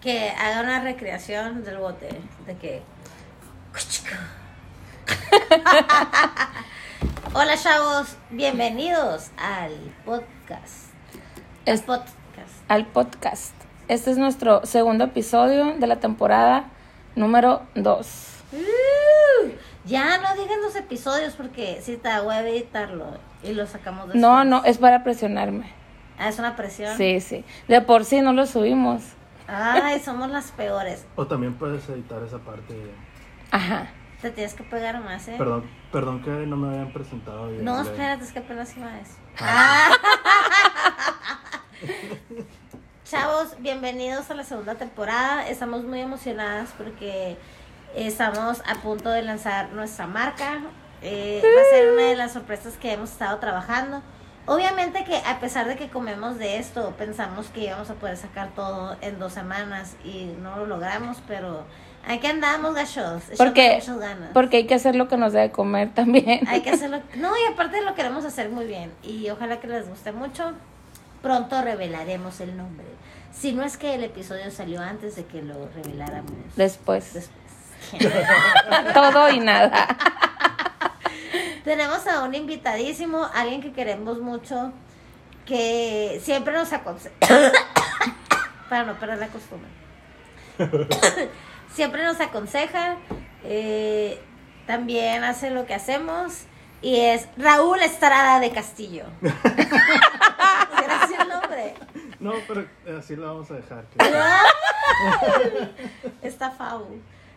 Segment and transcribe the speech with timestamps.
[0.00, 2.08] que haga una recreación del bote.
[2.46, 2.82] De que.
[7.34, 8.16] Hola, chavos.
[8.30, 9.72] Bienvenidos al
[10.04, 10.90] podcast.
[11.66, 12.10] El Es- podcast.
[12.68, 13.54] al podcast.
[13.88, 16.64] Este es nuestro segundo episodio de la temporada
[17.16, 18.06] número 2.
[18.52, 19.48] Uh,
[19.84, 24.20] ya no digan los episodios porque si te voy a editarlo y lo sacamos después.
[24.20, 25.72] No, no, es para presionarme.
[26.18, 26.96] Ah, es una presión.
[26.96, 27.44] Sí, sí.
[27.66, 29.02] De por sí no lo subimos.
[29.52, 31.04] Ay, somos las peores.
[31.16, 32.94] O también puedes editar esa parte.
[33.50, 33.88] Ajá.
[34.22, 35.34] Te tienes que pegar más, ¿eh?
[35.38, 37.64] Perdón, perdón que no me habían presentado bien.
[37.64, 39.14] No, espérate, es que apenas iba a eso.
[39.40, 39.90] Ah.
[43.04, 45.48] Chavos, bienvenidos a la segunda temporada.
[45.48, 47.36] Estamos muy emocionadas porque
[47.96, 50.60] estamos a punto de lanzar nuestra marca.
[51.02, 54.02] Eh, va a ser una de las sorpresas que hemos estado trabajando.
[54.46, 58.48] Obviamente que a pesar de que comemos de esto, pensamos que íbamos a poder sacar
[58.54, 61.64] todo en dos semanas y no lo logramos, pero
[62.06, 63.22] aquí andamos, gachos.
[63.36, 64.30] Porque, ganas.
[64.32, 66.46] porque hay que hacer lo que nos debe comer también.
[66.48, 67.00] Hay que hacerlo.
[67.16, 68.92] No, y aparte lo queremos hacer muy bien.
[69.02, 70.52] Y ojalá que les guste mucho.
[71.22, 72.86] Pronto revelaremos el nombre.
[73.32, 76.32] Si no es que el episodio salió antes de que lo reveláramos.
[76.56, 77.12] Después.
[77.12, 77.40] Después.
[78.94, 79.86] Todo y nada.
[81.64, 84.72] Tenemos a un invitadísimo, alguien que queremos mucho,
[85.46, 87.14] que siempre nos aconseja.
[88.68, 89.68] para no perder la costumbre.
[91.74, 92.96] siempre nos aconseja.
[93.44, 94.20] eh,
[94.66, 96.44] también hace lo que hacemos.
[96.82, 99.04] Y es Raúl Estrada de Castillo.
[99.20, 101.74] ¿Será así el nombre?
[102.20, 102.66] No, pero
[102.98, 103.84] así lo vamos a dejar.
[106.22, 106.86] Está Fau.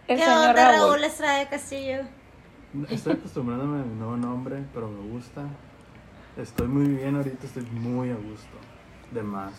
[0.08, 0.76] ¿Qué onda, Raúl.
[0.76, 2.04] Raúl Estrada de Castillo?
[2.90, 5.42] Estoy acostumbrándome a mi nuevo nombre, pero me gusta.
[6.38, 8.58] Estoy muy bien ahorita, estoy muy a gusto.
[9.12, 9.54] De más.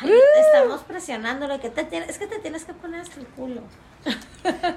[0.00, 0.10] Ay,
[0.46, 1.60] estamos presionándolo.
[1.60, 3.60] Que te tienes, es que te tienes que poner hasta el culo.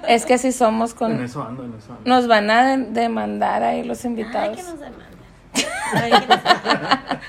[0.06, 1.22] Es que si somos En con...
[1.22, 2.02] eso ando, en eso ando.
[2.08, 4.56] Nos van a de- demandar ahí los Ay, invitados.
[4.56, 5.08] que nos demandan.
[5.94, 7.20] Ay, que nos demandan.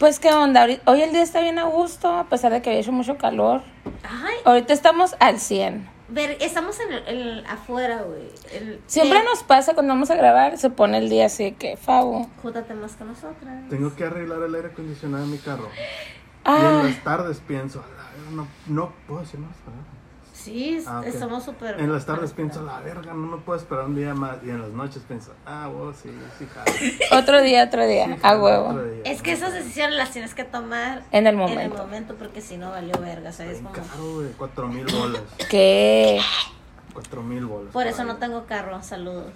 [0.00, 2.80] Pues qué onda, hoy el día está bien a gusto, a pesar de que había
[2.80, 3.60] hecho mucho calor.
[4.02, 5.86] Ay, Ahorita estamos al 100.
[6.10, 8.28] Ver, estamos en el, en- afuera, güey.
[8.52, 11.76] El- Siempre eh, nos pasa cuando vamos a grabar, se pone el día así que,
[11.76, 12.28] Fabo.
[12.42, 13.68] Júntate más con nosotras.
[13.68, 15.68] Tengo que arreglar el aire acondicionado en mi carro.
[15.74, 15.78] Y
[16.44, 19.82] Ah, en las tardes pienso, "A la verga, no, no puedo decir más, ¿verdad?
[20.42, 21.06] Sí, Ah, ok.
[21.06, 21.78] estamos súper.
[21.80, 24.38] En las tardes pienso, la verga, no me puedo esperar un día más.
[24.44, 26.70] Y en las noches pienso, ah, vos sí, sí, jalo.
[27.22, 28.72] otro día, otro día, Sí, a huevo.
[28.82, 29.02] día.
[29.04, 31.76] Es que esas decisiones las tienes que tomar En el en el momento.
[31.76, 33.58] momento porque si no valió verga, ¿sabes?
[33.58, 35.22] Como- caro, güey, cuatro mil bolas.
[35.50, 36.20] Que
[36.94, 37.72] Cuatro mil bolas.
[37.72, 39.32] Por eso no tengo carro, saludos.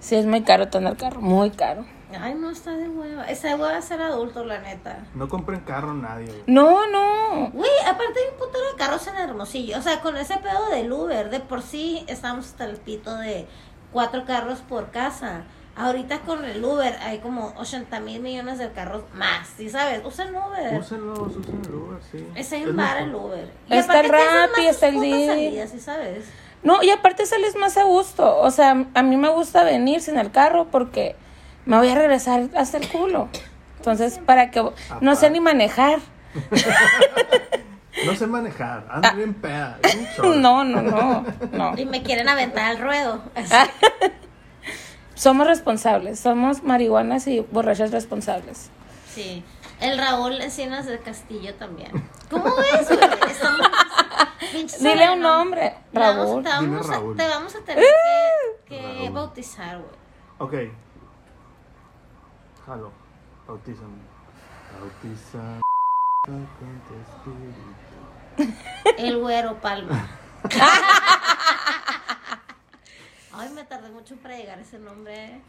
[0.00, 1.84] sí es muy caro tener carro, muy caro.
[2.20, 3.24] Ay, no, está de hueva.
[3.24, 5.06] Está de hueva ser adulto, la neta.
[5.14, 6.42] No compren carro nadie, güey.
[6.46, 7.50] No, no.
[7.50, 9.78] Güey, aparte hay un putero de carros en Hermosillo.
[9.78, 13.46] O sea, con ese pedo del Uber, de por sí estamos hasta el pito de
[13.92, 15.42] cuatro carros por casa.
[15.76, 20.04] Ahorita con el Uber hay como 80 mil millones de carros más, ¿sí sabes?
[20.04, 20.76] Usen Uber.
[20.76, 22.26] Úsenlos, usen el Uber, sí.
[22.34, 23.14] Es un Es bar el.
[23.14, 23.48] Uber.
[23.68, 25.68] Está el Rappi, está el Didi.
[25.68, 26.24] ¿sí sabes?
[26.64, 28.38] No, y aparte sales más a gusto.
[28.38, 31.14] O sea, a mí me gusta venir sin el carro porque
[31.68, 33.28] me voy a regresar hasta el culo.
[33.76, 34.64] Entonces, para que
[35.00, 35.98] no sé ni manejar.
[38.04, 39.78] No sé manejar, ando bien peda.
[39.82, 39.96] es.
[40.18, 40.22] Ah.
[40.36, 41.76] No, no, no, no.
[41.78, 43.22] Y me quieren aventar al ruedo.
[43.34, 43.52] Así.
[43.52, 43.68] Ah.
[45.14, 48.70] Somos responsables, somos marihuanas y borrachas responsables.
[49.12, 49.44] Sí.
[49.80, 51.90] El Raúl Encinas del Castillo también.
[52.30, 53.00] ¿Cómo ves, güey?
[53.30, 53.60] Estamos...
[54.80, 56.42] Dile un nombre, vamos- Raúl.
[56.44, 57.16] Te vamos, Dime a, Raúl.
[57.16, 57.84] te vamos a tener
[58.66, 59.90] que, bautizar, güey.
[60.38, 60.72] Ok.
[62.68, 62.92] Jalo.
[63.46, 64.02] Bautízame.
[64.78, 65.60] Bautiza
[66.26, 66.46] con
[66.86, 66.94] tu
[68.44, 68.54] espíritu.
[68.98, 70.06] El güero Palma.
[73.32, 75.40] Ay, me tardé mucho para llegar a ese nombre.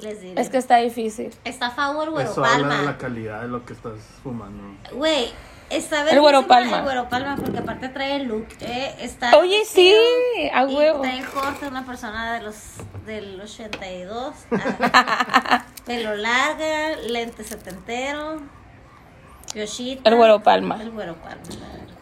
[0.00, 0.40] Les diré.
[0.40, 1.34] Es que está difícil.
[1.44, 2.98] Está Favo el güero Eso habla de la Palma.
[2.98, 4.62] calidad de lo que estás fumando.
[4.92, 5.32] Güey,
[5.70, 6.78] está El güero Palma.
[6.78, 8.46] El güero Palma, porque aparte trae el look.
[8.60, 9.94] Eh, está Oye, sí,
[10.52, 11.00] a y huevo.
[11.02, 12.56] Trae corte, una persona de los
[13.06, 14.34] del 82.
[14.92, 18.40] ah, pelo larga, lente setentero.
[19.54, 20.08] Yoshita.
[20.08, 20.80] El güero Palma.
[20.80, 21.42] El güero Palma.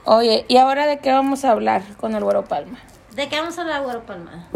[0.09, 2.79] Oye, ¿y ahora de qué vamos a hablar con el Güero Palma?
[3.17, 4.47] ¿De qué vamos a hablar, güero Palma?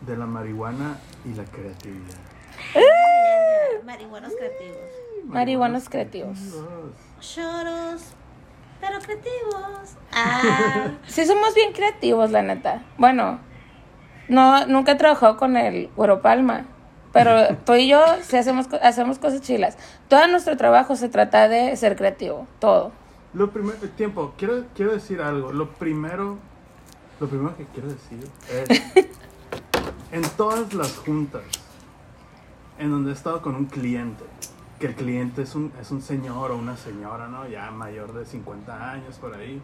[0.00, 2.16] De la marihuana y la creatividad.
[3.84, 4.76] Marihuanos creativos.
[5.24, 6.38] Marihuanos creativos.
[7.34, 8.02] Choros,
[8.80, 9.96] pero creativos.
[10.12, 12.84] Ah, Sí, somos bien creativos, la neta.
[12.98, 13.40] Bueno,
[14.28, 16.66] no, nunca he trabajado con el Güero Palma,
[17.12, 19.76] pero tú y yo sí hacemos, hacemos cosas chilas.
[20.08, 22.92] Todo nuestro trabajo se trata de ser creativo, todo.
[23.34, 25.52] Lo primero, tiempo, quiero, quiero decir algo.
[25.52, 26.38] Lo primero,
[27.18, 28.20] lo primero que quiero decir
[28.50, 28.82] es,
[30.12, 31.42] en todas las juntas
[32.78, 34.24] en donde he estado con un cliente,
[34.78, 37.46] que el cliente es un, es un señor o una señora, ¿no?
[37.48, 39.62] Ya mayor de 50 años por ahí.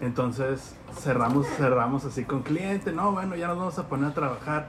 [0.00, 4.68] Entonces cerramos, cerramos así con cliente, no, bueno, ya nos vamos a poner a trabajar.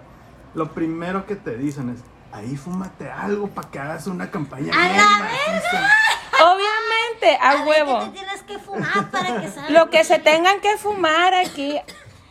[0.56, 2.00] Lo primero que te dicen es,
[2.32, 5.90] ahí fúmate algo para que hagas una campaña ¡A bien la maciza".
[6.40, 8.00] Obviamente, a ver, huevo.
[8.00, 9.70] ¿qué te tienes que fumar para que salga?
[9.70, 11.80] Lo que se tengan que fumar aquí,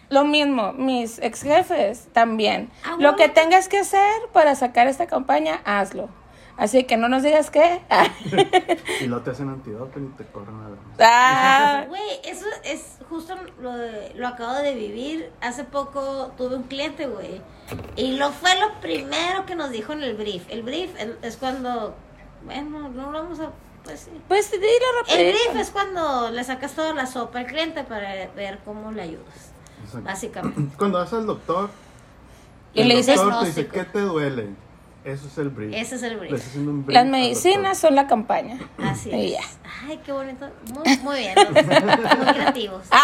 [0.09, 2.71] lo mismo, mis ex jefes también.
[2.99, 6.09] Lo que tengas que hacer para sacar esta campaña, hazlo.
[6.59, 7.83] Así que no nos digas qué.
[9.01, 13.35] Y lo te hacen antídoto y te corren a la Ah, Güey, eso es justo
[13.61, 15.31] lo, de- lo acabo de vivir.
[15.43, 17.43] Hace poco tuve un cliente, güey.
[17.97, 20.45] Y lo fue lo primero que nos dijo en el brief.
[20.49, 20.91] El brief
[21.23, 21.95] es, cuando,
[22.45, 23.51] bueno, no lo vamos a,
[23.85, 24.11] pues sí.
[24.27, 25.39] pues dilo El rapidito.
[25.51, 29.53] brief es cuando le sacas toda la sopa al cliente para ver cómo le ayudas,
[29.85, 30.07] Exacto.
[30.07, 30.75] básicamente.
[30.79, 31.69] Cuando vas al doctor,
[32.73, 33.67] Y el le dices- doctor te dice.
[33.69, 34.49] ¿qué te duele?
[35.07, 35.73] Eso es el brief.
[35.73, 36.57] Ese es el brief.
[36.57, 38.59] un brief Las medicinas son la campaña.
[38.77, 39.33] Así es.
[39.35, 39.41] ya.
[39.87, 40.51] Ay, qué bonito.
[40.75, 41.35] Muy, muy bien.
[41.55, 42.83] Muy creativos.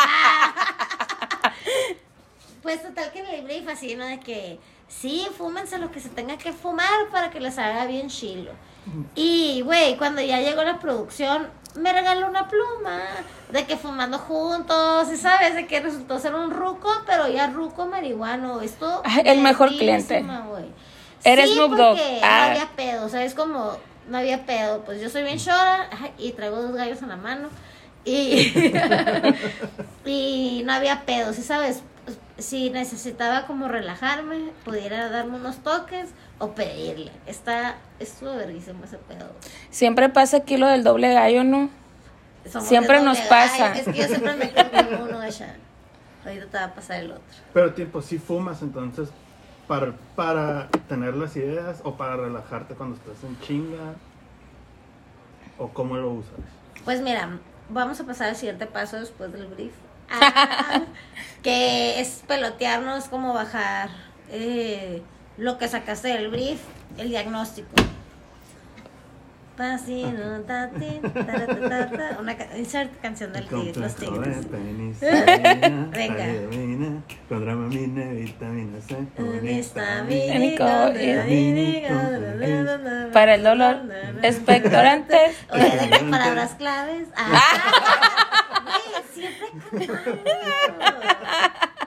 [2.63, 4.07] Pues total que en el brief así, ¿no?
[4.07, 8.09] De que sí, fúmense lo que se tenga que fumar para que les haga bien
[8.09, 8.53] chilo.
[9.17, 13.01] Y, güey, cuando ya llegó la producción, me regaló una pluma
[13.51, 17.87] de que fumando juntos, y sabes, de que resultó ser un ruco, pero ya ruco
[17.87, 18.61] marihuano.
[18.61, 19.03] Esto.
[19.05, 20.25] Ay, el mejor cliente.
[21.25, 21.99] Eres sí, Snoop Dogg.
[22.23, 22.47] Ah.
[22.47, 23.35] no había pedo, ¿sabes?
[23.35, 23.77] Como
[24.09, 24.83] no había pedo.
[24.85, 25.89] Pues yo soy bien chora
[26.19, 27.49] y traigo dos gallos en la mano.
[28.05, 28.53] Y,
[30.05, 31.83] y no había pedo, ¿sí sabes?
[32.39, 36.09] Si necesitaba como relajarme, pudiera darme unos toques
[36.39, 37.13] o pedirle.
[37.27, 39.31] Está, estuvo verguísimo ese pedo.
[39.71, 41.71] Siempre pasa aquí lo del doble gallo, ¿no?
[42.51, 43.69] Somos Siempre nos pasa.
[43.69, 43.81] gallo.
[43.81, 45.21] Es que yo siempre me quedo con uno.
[46.25, 47.23] Ahorita te va a pasar el otro.
[47.53, 49.11] Pero tiempo, si fumas entonces
[49.67, 53.95] para, para tener las ideas o para relajarte cuando estás en chinga
[55.59, 56.33] o cómo lo usas.
[56.85, 57.39] Pues mira,
[57.69, 59.73] vamos a pasar al siguiente paso después del brief.
[60.15, 60.83] Ah,
[61.43, 63.89] que es pelotearnos, como bajar
[64.31, 65.03] eh,
[65.39, 66.61] lo que sacaste del brief,
[66.99, 67.71] el diagnóstico.
[69.57, 74.51] Pasino, tati, taratata, una ca- insert canción del tigre, los tigres.
[75.91, 76.27] Venga.
[77.29, 78.97] Con dramamina, vitamina C.
[83.13, 83.83] Para el dolor,
[84.23, 85.37] expectorantes.
[85.51, 87.09] Oye, ¿de palabras claves?
[87.17, 87.31] Ah,
[89.13, 89.47] siempre.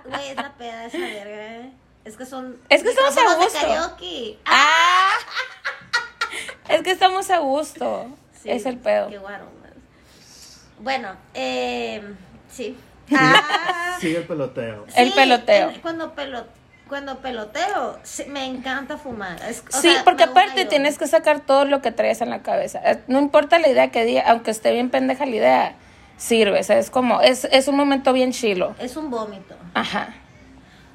[0.05, 1.71] Güey, es la peda esa verga, ¿eh?
[2.05, 2.57] Es que son.
[2.69, 3.59] Es que estamos a gusto.
[3.59, 4.37] karaoke.
[4.45, 5.09] ¡Ah!
[6.69, 8.07] Es que estamos a gusto.
[8.41, 9.07] Sí, es el pedo.
[9.09, 9.71] Qué guaro, man.
[10.79, 12.03] Bueno, eh,
[12.51, 12.77] sí.
[13.15, 14.85] Ah, Sigue el peloteo.
[14.95, 15.69] El peloteo.
[15.69, 16.45] en- Cuando, pelo,
[16.89, 19.41] cuando peloteo, sí, me encanta fumar.
[19.47, 20.67] Es- o Sí, sea, porque aparte yo.
[20.69, 22.79] tienes que sacar todo lo que traes en la cabeza.
[22.83, 25.75] Eh, No importa la idea que diga, aunque esté bien pendeja la idea,
[26.17, 26.59] sirve.
[26.59, 28.75] O sea, es como, es, es un momento bien chilo.
[28.79, 29.55] Es un vómito.
[29.75, 30.09] Ajá.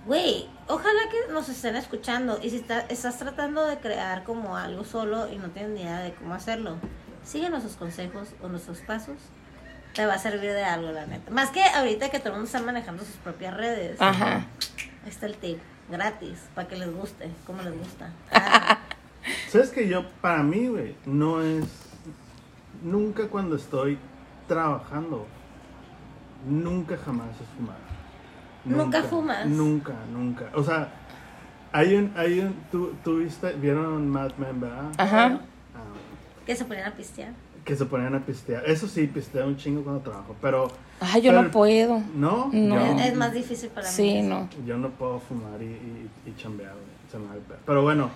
[0.06, 4.84] Güey, ojalá que nos estén escuchando y si está- estás tratando de crear como algo
[4.84, 6.76] solo y no tienes ni idea de cómo hacerlo,
[7.24, 9.16] sigue nuestros consejos o nuestros pasos.
[9.94, 11.30] Te va a servir de algo, la neta.
[11.30, 14.00] Más que ahorita que todo el mundo está manejando sus propias redes.
[14.00, 14.46] Ajá.
[15.04, 15.58] Ahí está el tip,
[15.90, 18.10] gratis, para que les guste, como les gusta.
[18.32, 18.78] Ah,
[19.48, 21.64] ¿Sabes que yo, para mí, güey, no es.
[22.82, 23.98] Nunca cuando estoy
[24.48, 25.26] trabajando,
[26.48, 27.76] nunca jamás es fumar.
[28.64, 29.46] ¿Nunca fumas?
[29.46, 30.46] Nunca, nunca.
[30.54, 30.88] O sea,
[31.72, 32.12] hay un.
[32.16, 34.90] Hay un tú, tú viste, vieron Mad Men, ¿verdad?
[34.98, 35.40] Ajá.
[35.74, 35.78] Ah,
[36.46, 37.32] que se ponían a pistear.
[37.64, 38.64] que se ponían a pistear.
[38.68, 40.68] Eso sí, pisteo un chingo cuando trabajo, pero.
[41.00, 42.02] Ay, yo pero- no puedo.
[42.14, 42.50] ¿No?
[42.52, 42.74] No.
[42.96, 43.92] Yo- Es más difícil para mí.
[43.94, 44.48] Sí, no.
[44.66, 46.84] Yo no puedo fumar y, y, y chambear, güey.
[47.10, 47.26] Se me.
[47.66, 48.10] Pero bueno,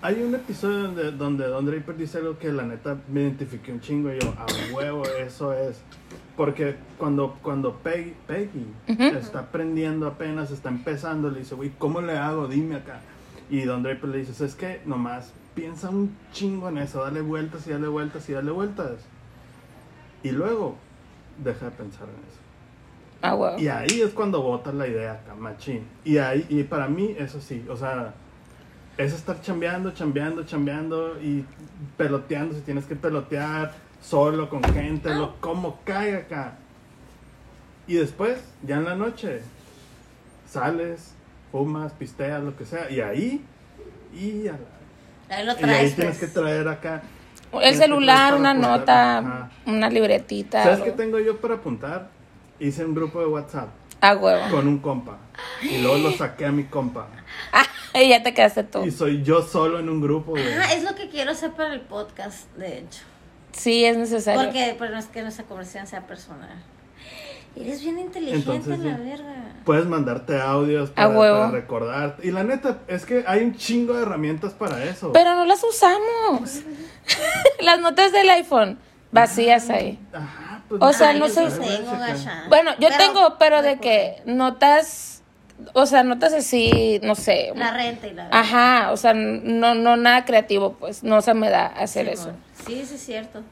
[0.00, 3.80] hay un episodio donde, donde Don Draper dice algo que la neta me identifiqué un
[3.80, 5.80] chingo y yo, a huevo, eso es.
[6.36, 12.16] Porque cuando, cuando Peggy, Peggy está aprendiendo apenas, está empezando, le dice, güey, ¿cómo le
[12.16, 12.48] hago?
[12.48, 13.00] Dime acá.
[13.50, 17.66] Y Don Draper le dice, es que nomás piensa un chingo en eso, dale vueltas
[17.66, 18.92] y dale vueltas y dale vueltas.
[20.22, 20.76] Y luego,
[21.42, 22.40] deja de pensar en eso.
[23.20, 23.58] Ah, huevo.
[23.58, 25.84] Y ahí es cuando botas la idea acá, machín.
[26.04, 28.14] Y ahí, y para mí, eso sí, o sea,
[28.96, 31.44] es estar chambeando, chambeando, chambeando y
[31.96, 36.52] peloteando si tienes que pelotear, solo, con gente, lo, como caiga acá.
[37.86, 39.40] Y después, ya en la noche,
[40.48, 41.14] sales,
[41.50, 43.44] fumas, pisteas, lo que sea, y ahí,
[44.14, 45.96] y, a la- Ahí lo y ahí traes.
[45.96, 46.34] tienes que pues.
[46.34, 47.02] traer acá.
[47.52, 48.78] El celular, una apuntar.
[48.80, 49.50] nota, Ajá.
[49.66, 50.62] una libretita.
[50.62, 50.84] ¿Sabes algo.
[50.86, 52.08] qué tengo yo para apuntar?
[52.58, 53.68] Hice un grupo de WhatsApp
[54.00, 54.50] A huevo.
[54.50, 55.18] con un compa.
[55.62, 57.08] Y luego lo saqué a mi compa.
[57.94, 58.84] Ah, y ya te quedaste tú.
[58.86, 60.34] Y soy yo solo en un grupo.
[60.36, 63.02] Ah, es lo que quiero hacer para el podcast, de hecho.
[63.52, 64.42] Sí, es necesario.
[64.42, 66.50] Porque pero no es que nuestra conversación sea personal.
[67.54, 69.02] Eres bien inteligente, Entonces, la sí.
[69.02, 69.34] verga.
[69.64, 71.38] Puedes mandarte audios A para, huevo.
[71.38, 72.26] para recordarte.
[72.26, 75.12] Y la neta, es que hay un chingo de herramientas para eso.
[75.12, 76.60] Pero no las usamos.
[77.60, 78.78] las notas del iPhone
[79.10, 79.98] vacías ahí.
[80.14, 82.44] Ajá, pues O sea, no sé- gacha.
[82.48, 85.11] Bueno, yo Pero- tengo, pero de que notas,
[85.72, 87.52] o sea, notas así, no sé.
[87.54, 91.50] La renta y la Ajá, o sea, no, no nada creativo, pues, no se me
[91.50, 92.32] da hacer eso.
[92.66, 93.42] Sí, sí, es cierto.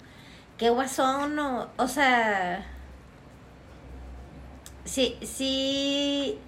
[0.61, 1.71] Qué guasón, no.
[1.79, 2.67] O sea.
[4.85, 6.39] Sí, sí.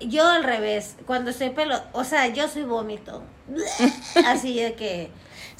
[0.00, 0.96] Yo al revés.
[1.06, 1.80] Cuando estoy pelo.
[1.92, 3.22] O sea, yo soy vómito.
[4.26, 5.10] Así de que.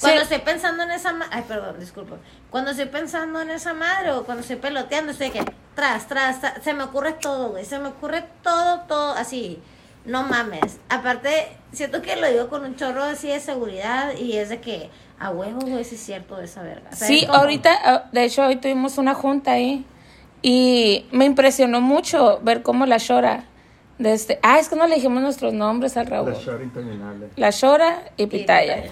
[0.00, 0.23] Cuando Sí.
[0.35, 1.30] estoy pensando en esa madre.
[1.33, 2.16] Ay, perdón, disculpa.
[2.50, 5.52] Cuando estoy pensando en esa madre o cuando estoy peloteando, estoy de que.
[5.75, 7.64] Tras, tras, tras, Se me ocurre todo, güey.
[7.64, 9.12] Se me ocurre todo, todo.
[9.12, 9.61] Así.
[10.07, 10.78] No mames.
[10.88, 14.90] Aparte, siento que lo digo con un chorro así de seguridad y es de que.
[15.19, 16.92] A huevo, güey, sí es cierto de esa verga.
[16.92, 17.38] ¿Sabes Sí, cómo?
[17.40, 19.85] ahorita, ah, de hecho, hoy tuvimos una junta ahí
[20.40, 23.45] y me impresionó mucho ver cómo la Shora,
[23.99, 26.33] de este, ah, es que no le dijimos nuestros nombres al Raúl.
[26.33, 27.28] La short interminable.
[27.37, 28.85] La Shora y Y Pitaya.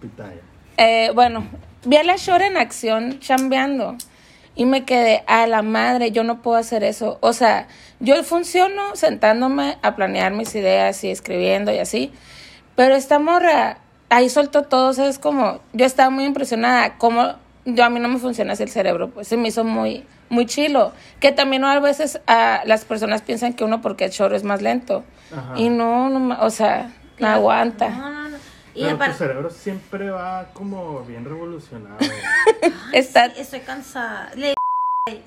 [0.00, 0.40] Pitaya.
[0.76, 1.46] Eh, bueno,
[1.84, 3.96] vi a la Shora en acción chambeando
[4.54, 7.18] y me quedé a la madre, yo no puedo hacer eso.
[7.20, 7.68] O sea,
[8.00, 12.12] yo funciono sentándome a planear mis ideas y escribiendo y así,
[12.74, 13.78] pero esta morra
[14.08, 15.18] ahí soltó todo, ¿sabes?
[15.18, 19.10] Como yo estaba muy impresionada, como yo a mí no me funciona así el cerebro,
[19.10, 23.54] pues se me hizo muy muy chilo, que también a veces ah, las personas piensan
[23.54, 25.54] que uno porque el chorro es más lento Ajá.
[25.56, 27.88] y no, no, o sea, no aguanta.
[27.88, 28.36] No, no, no.
[28.78, 31.98] Y Pero tu cerebro siempre va como bien revolucionado.
[32.92, 34.30] Está Sí, estoy cansada.
[34.36, 34.54] Le,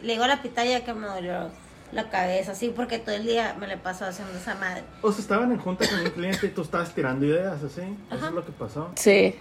[0.02, 1.50] le digo a la pitaya que me dolió
[1.92, 4.84] la cabeza, sí, porque todo el día me le paso haciendo esa madre.
[5.02, 7.82] O sea, estaban en junta con un cliente y tú estabas tirando ideas, así.
[8.10, 8.92] Eso es lo que pasó.
[8.96, 9.36] sí.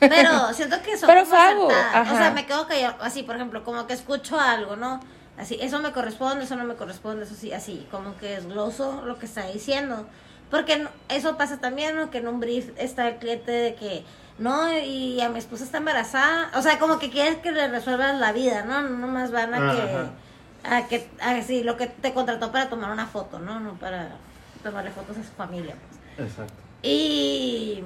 [0.00, 2.12] Pero siento que son Pero como fue algo, acertadas.
[2.12, 5.00] O sea, me quedo callado, así, por ejemplo, como que escucho algo, ¿no?
[5.38, 9.18] Así, eso me corresponde, eso no me corresponde, eso sí, así, como que desgloso lo
[9.18, 10.06] que está diciendo.
[10.50, 12.10] Porque eso pasa también, ¿no?
[12.10, 14.04] Que en un brief está el cliente de que,
[14.38, 16.50] no, y a mi esposa está embarazada.
[16.54, 18.82] O sea, como que quieres que le resuelvas la vida, ¿no?
[18.82, 22.90] No más van a que, a que, a sí, lo que te contrató para tomar
[22.90, 23.60] una foto, ¿no?
[23.60, 24.16] No para
[24.62, 25.74] tomarle fotos a su familia,
[26.16, 26.30] pues.
[26.30, 26.54] Exacto.
[26.82, 27.84] Y,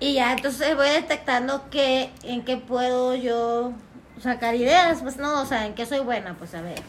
[0.00, 3.72] y ya, entonces voy detectando que, en qué puedo yo
[4.20, 6.82] sacar ideas, pues no, o sea, en qué soy buena, pues a ver.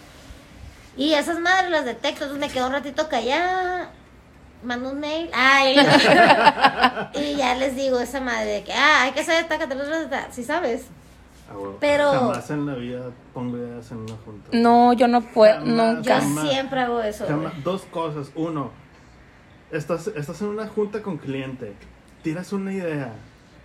[0.95, 3.91] Y esas madres las detecto, entonces me quedo un ratito callada,
[4.63, 5.75] mando un mail, ay,
[7.15, 10.43] y ya les digo esa madre de que, ah, hay que hacer esta, esta, si
[10.43, 10.85] sabes.
[11.49, 11.53] Ah.
[11.79, 14.49] Pero- Jamás en la vida pongo ideas en una junta.
[14.51, 15.67] No, yo no puedo, Jamás.
[15.67, 16.21] Yo nunca.
[16.21, 16.49] Jamás.
[16.49, 17.25] siempre hago eso.
[17.27, 17.63] Jamás-.
[17.63, 18.31] Dos cosas.
[18.35, 18.71] Uno,
[19.71, 21.73] estás, estás en una junta con cliente,
[22.23, 23.13] tiras una idea,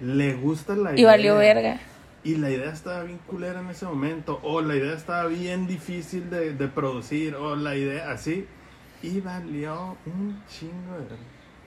[0.00, 1.00] le gusta la idea.
[1.00, 1.80] Y valió verga.
[2.24, 6.30] Y la idea estaba bien culera en ese momento, o la idea estaba bien difícil
[6.30, 8.46] de, de producir, o la idea así,
[9.02, 11.16] y valió un chingo de.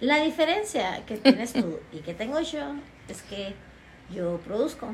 [0.02, 2.76] La diferencia que tienes tú y que tengo yo
[3.08, 3.56] es que
[4.14, 4.94] yo produzco.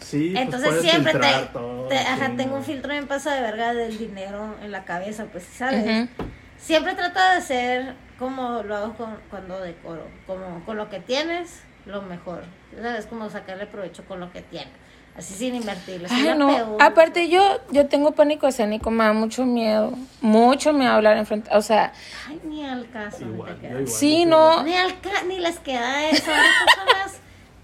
[0.00, 3.30] Sí, pues Entonces siempre te, filtrar todo, te- ajá, sí, tengo un filtro bien paso
[3.30, 6.08] de verga del dinero en la cabeza, pues, ¿sabes?
[6.58, 11.62] Siempre trato de ser como lo hago con, cuando decoro, como con lo que tienes,
[11.86, 12.42] lo mejor.
[12.80, 13.06] ¿Sabes?
[13.06, 14.72] Como sacarle provecho con lo que tienes.
[15.16, 16.08] Así sin invertirlo.
[16.10, 16.48] Ay, no.
[16.48, 16.76] peor.
[16.82, 19.92] Aparte, yo, yo tengo pánico escénico, me da mucho miedo.
[20.20, 21.50] Mucho miedo hablar en frente.
[21.54, 21.92] O sea,
[22.28, 23.18] Ay, ni al caso.
[23.22, 24.64] Igual, te igual, Sí, no.
[24.64, 26.30] Ni, al ca- ni les queda eso.
[26.32, 27.18] Hay personas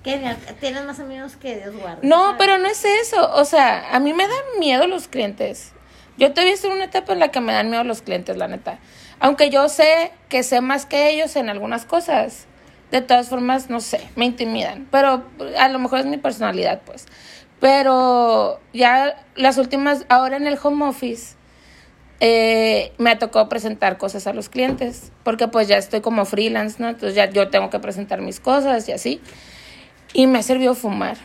[0.05, 2.07] que ni al- tienen más amigos que Dios guarde.
[2.07, 2.37] no, ¿sabes?
[2.39, 3.33] pero no es eso.
[3.35, 5.73] O sea, a mí me dan miedo los clientes.
[6.19, 8.47] Yo todavía estoy en una etapa en la que me dan miedo los clientes, la
[8.47, 8.79] neta.
[9.19, 12.47] Aunque yo sé que sé más que ellos en algunas cosas.
[12.91, 14.89] De todas formas, no sé, me intimidan.
[14.91, 15.25] Pero
[15.59, 17.07] a lo mejor es mi personalidad, pues.
[17.61, 21.37] Pero ya las últimas, ahora en el home office,
[22.21, 26.77] eh, me ha tocado presentar cosas a los clientes, porque pues ya estoy como freelance,
[26.83, 26.89] ¿no?
[26.89, 29.21] Entonces ya yo tengo que presentar mis cosas y así.
[30.13, 31.17] Y me ha servido fumar.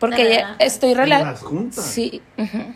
[0.00, 1.32] Porque ¿De ya estoy relajada.
[1.32, 1.84] las juntas.
[1.84, 2.22] Sí.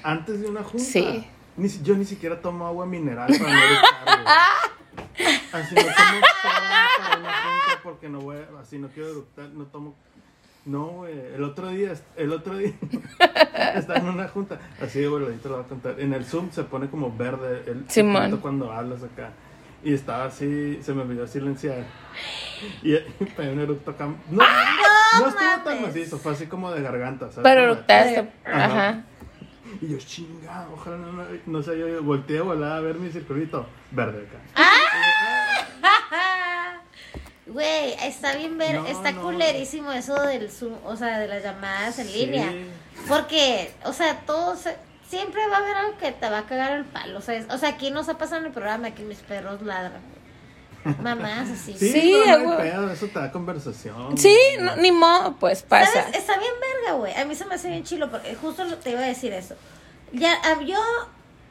[0.03, 0.85] Antes de una junta.
[0.85, 1.25] Sí.
[1.57, 4.25] Ni yo ni siquiera tomo agua mineral para no.
[5.53, 9.65] Así no tomo para una junta porque no voy, a- así no quiero eructar, no
[9.67, 9.95] tomo.
[10.67, 11.15] No, güey.
[11.35, 12.73] El otro día, el otro día
[13.75, 14.59] estaba en una junta.
[14.81, 16.01] Así, güey, ahorita lo voy a contar.
[16.01, 18.39] En el Zoom se pone como verde el Simón.
[18.39, 19.31] cuando hablas acá.
[19.83, 21.85] Y estaba así, se me olvidó silenciar.
[22.83, 24.07] Y, y pegué un eructo acá.
[24.31, 24.43] ¡No!
[25.21, 27.43] No estuvo tan macizo, fue así como de garganta, ¿sabes?
[27.43, 28.31] Pero eructaste.
[28.45, 28.65] Ajá.
[28.65, 29.05] Ajá.
[29.81, 33.11] Y yo, chinga, ojalá no, no, no sé, yo volteé a volar a ver mi
[33.11, 34.39] circulito verde acá.
[37.47, 39.23] Güey, está bien ver, No, está no.
[39.23, 42.27] culerísimo eso del Zoom, o sea, de las llamadas en Sí.
[42.27, 42.51] línea.
[43.07, 44.61] Porque, o sea, todos,
[45.09, 47.19] siempre va a haber algo que te va a cagar el palo.
[47.19, 49.61] O sea, es- o sea aquí nos ha pasado en el programa que mis perros
[49.63, 50.01] ladran.
[51.03, 51.75] Mamás así.
[51.79, 54.19] Sí, Sí, no pedo, eso te da conversación.
[54.19, 55.91] Sí, no- ni modo, pues pasa.
[55.93, 56.17] ¿Sabes?
[56.17, 57.15] Está bien verga, güey.
[57.15, 59.55] A mí se me hace bien chilo porque justo lo- te iba a decir eso.
[60.13, 60.79] Ya, a- yo,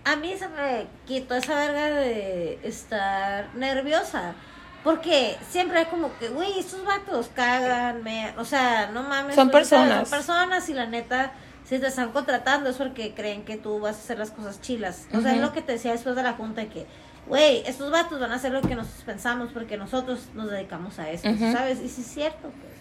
[0.05, 4.35] a mí se me quitó esa verga de estar nerviosa.
[4.83, 9.35] Porque siempre es como que, güey, estos vatos cagan, me, o sea, no mames.
[9.35, 9.69] Son ¿sabes?
[9.69, 10.09] personas.
[10.09, 11.31] Son personas y la neta,
[11.63, 15.07] si te están contratando es porque creen que tú vas a hacer las cosas chilas.
[15.13, 16.85] O sea, es lo que te decía después de la junta que,
[17.27, 21.09] güey, estos vatos van a hacer lo que nosotros pensamos porque nosotros nos dedicamos a
[21.09, 21.29] esto.
[21.37, 21.79] ¿sabes?
[21.79, 22.73] Y sí es cierto, pues.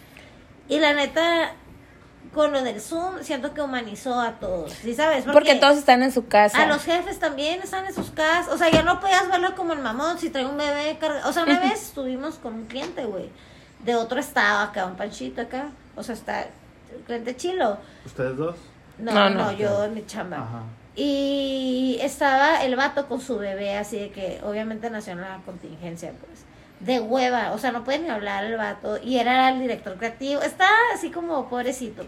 [0.69, 1.55] Y la neta,
[2.33, 5.25] con lo del Zoom, siento que humanizó a todos, ¿sí sabes?
[5.31, 6.63] Porque todos están en su casa.
[6.63, 8.53] A los jefes también están en sus casas.
[8.53, 11.29] O sea, ya no podías verlo como el mamón si trae un bebé cargado.
[11.29, 13.29] O sea, una vez estuvimos con un cliente, güey,
[13.85, 15.67] de otro estado acá, un panchito acá.
[15.95, 17.77] O sea, está el cliente chilo.
[18.07, 18.57] ¿Ustedes dos?
[18.99, 19.53] No, No, no, no.
[19.53, 20.39] yo en mi chamba.
[20.39, 20.63] Ajá.
[20.95, 26.13] Y estaba el vato con su bebé, así de que obviamente nació en la contingencia,
[26.19, 26.45] pues.
[26.81, 28.99] De hueva, o sea, no puede ni hablar el vato.
[29.03, 30.43] Y era el director creativo.
[30.43, 32.05] Está así como pobrecito.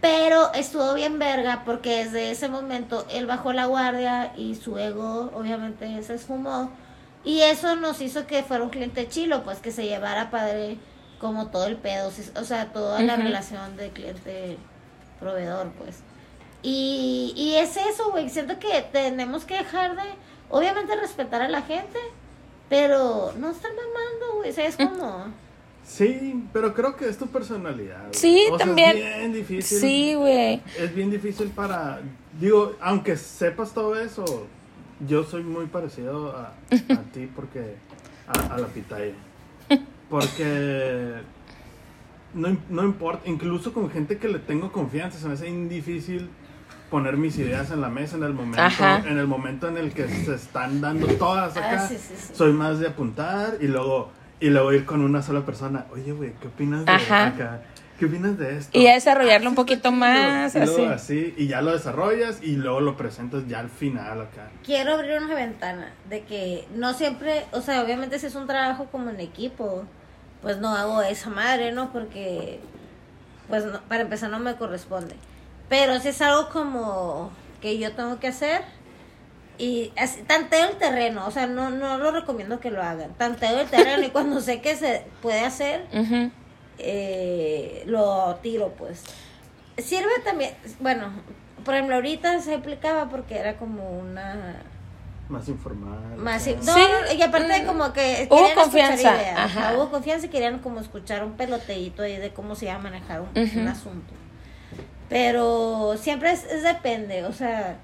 [0.00, 5.30] Pero estuvo bien verga porque desde ese momento él bajó la guardia y su ego
[5.34, 6.70] obviamente se esfumó.
[7.24, 10.78] Y eso nos hizo que fuera un cliente chilo, pues que se llevara padre
[11.18, 15.96] como todo el pedo, o sea, toda la relación de cliente-proveedor, pues.
[16.62, 20.02] Y, y es eso, güey, siento que tenemos que dejar de,
[20.50, 21.98] obviamente, respetar a la gente,
[22.68, 25.32] pero no estar mamando, güey, o sea, es como...
[25.86, 28.00] Sí, pero creo que es tu personalidad.
[28.00, 28.14] güey.
[28.14, 28.96] Sí, O sea, también.
[28.96, 29.78] Es bien difícil.
[29.78, 30.60] Sí, güey.
[30.78, 32.00] Es bien difícil para.
[32.40, 34.46] Digo, aunque sepas todo eso,
[35.06, 36.52] yo soy muy parecido a,
[36.92, 37.76] a ti porque.
[38.26, 39.14] A, a la pitaya.
[40.10, 41.14] Porque.
[42.34, 46.28] No, no importa, incluso con gente que le tengo confianza, se me hace difícil
[46.90, 49.02] poner mis ideas en la mesa en el momento, Ajá.
[49.06, 51.84] en el momento en el que se están dando todas acá.
[51.84, 52.32] Ah, sí, sí, sí.
[52.34, 55.86] Soy más de apuntar y luego y luego ir con una sola persona.
[55.92, 57.26] Oye, güey, ¿qué opinas de Ajá.
[57.28, 57.60] acá?
[57.98, 58.78] ¿Qué opinas de esto?
[58.78, 61.14] Y ya desarrollarlo Ah, un poquito más, Y luego así.
[61.14, 64.50] así, y ya lo desarrollas y luego lo presentas ya al final acá.
[64.64, 68.86] quiero abrir una ventana de que no siempre, o sea, obviamente si es un trabajo
[68.92, 69.84] como en equipo,
[70.42, 71.90] pues no hago esa madre, ¿no?
[71.90, 72.60] Porque,
[73.48, 75.14] pues no- para empezar no me corresponde.
[75.70, 77.30] Pero si es algo como
[77.62, 78.60] que yo tengo que hacer
[79.58, 83.14] y así, tanteo el terreno, o sea, no, no lo recomiendo que lo hagan.
[83.14, 85.86] Tanteo el terreno y cuando sé que se puede hacer,
[86.78, 89.04] eh, lo tiro, pues.
[89.78, 91.10] Sirve también, bueno,
[91.64, 94.62] por ejemplo, ahorita se aplicaba porque era como una
[95.28, 96.16] Más informal.
[96.16, 96.80] más no, Sí,
[97.18, 99.76] y aparte mm, como que hubo querían escuchar confianza, ideas, ajá.
[99.76, 103.20] hubo confianza y querían como escuchar un peloteíto ahí de cómo se iba a manejar
[103.20, 104.12] un, asunto
[105.08, 107.78] pero siempre es, es depende o sea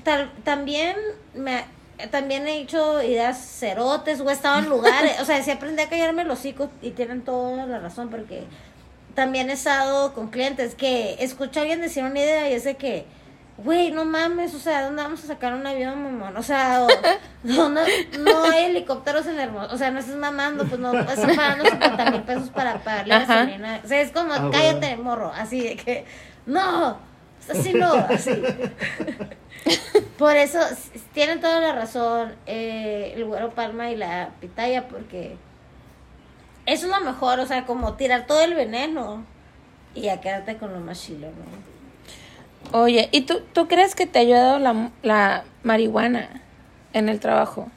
[0.00, 0.96] tal, también
[1.34, 1.64] me
[2.10, 5.88] también he hecho ideas cerotes o he estado en lugares o sea si aprendí a
[5.90, 8.44] callarme los hocico y tienen toda la razón porque
[9.14, 12.76] también he estado con clientes que escucho a alguien decir una idea y es de
[12.76, 13.04] que,
[13.58, 16.36] güey, no mames, o sea, ¿dónde vamos a sacar un avión, mamón?
[16.36, 16.88] O sea, o,
[17.42, 17.80] no, no,
[18.20, 22.10] no hay helicópteros en Hermoso, o sea, no estás mamando, pues no, estás pagando 50
[22.12, 23.34] mil pesos para pagarle Ajá.
[23.34, 23.80] gasolina.
[23.84, 24.52] O sea, es como, Ah, bueno.
[24.52, 26.04] cállate, morro, así de que,
[26.46, 26.96] no,
[27.50, 28.40] así no, así.
[30.18, 30.58] Por eso,
[31.12, 35.36] tienen toda la razón eh, el güero Palma y la pitaya, porque
[36.66, 39.24] eso es lo mejor, o sea, como tirar todo el veneno
[39.94, 41.70] y ya quedarte con lo más chilo, ¿no?
[42.78, 46.42] Oye, ¿y tú, tú crees que te ha ayudado la, la marihuana
[46.92, 47.68] en el trabajo?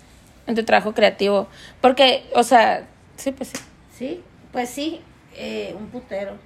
[0.46, 1.48] En tu trabajo creativo.
[1.82, 3.58] Porque, o sea, sí, pues sí.
[3.98, 5.02] Sí, pues sí,
[5.36, 6.38] eh, un putero.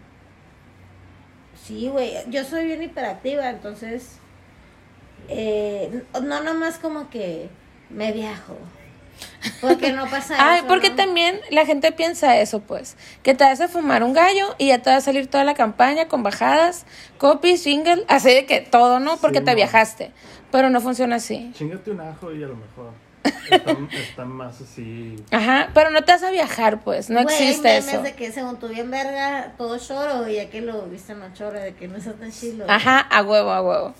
[1.62, 4.20] Sí, güey, yo soy bien hiperactiva, entonces,
[5.30, 7.50] eh, no nomás como que
[7.90, 8.58] me viajo.
[9.62, 10.68] Porque no pasa Ay, eso.
[10.68, 10.96] porque ¿no?
[10.96, 12.96] también la gente piensa eso, pues.
[13.24, 15.56] Que te vas a fumar un gallo y ya te va a salir toda la
[15.56, 16.86] campaña con bajadas,
[17.18, 19.18] copies, jingle, así de que todo, ¿no?
[19.18, 20.12] Porque Sí, te viajaste.
[20.52, 21.52] Pero no funciona así.
[21.56, 22.92] Chingate un ajo y a lo mejor
[23.52, 25.16] está, está más así.
[25.32, 27.10] Ajá, pero no te vas a viajar, pues.
[27.10, 28.02] No Güey, hay existe memes eso.
[28.04, 31.74] de que según tú bien verga, todo choro, y ya que lo viste choro, de
[31.74, 32.66] que no está tan chilo.
[32.70, 33.94] Ajá, a huevo, a huevo.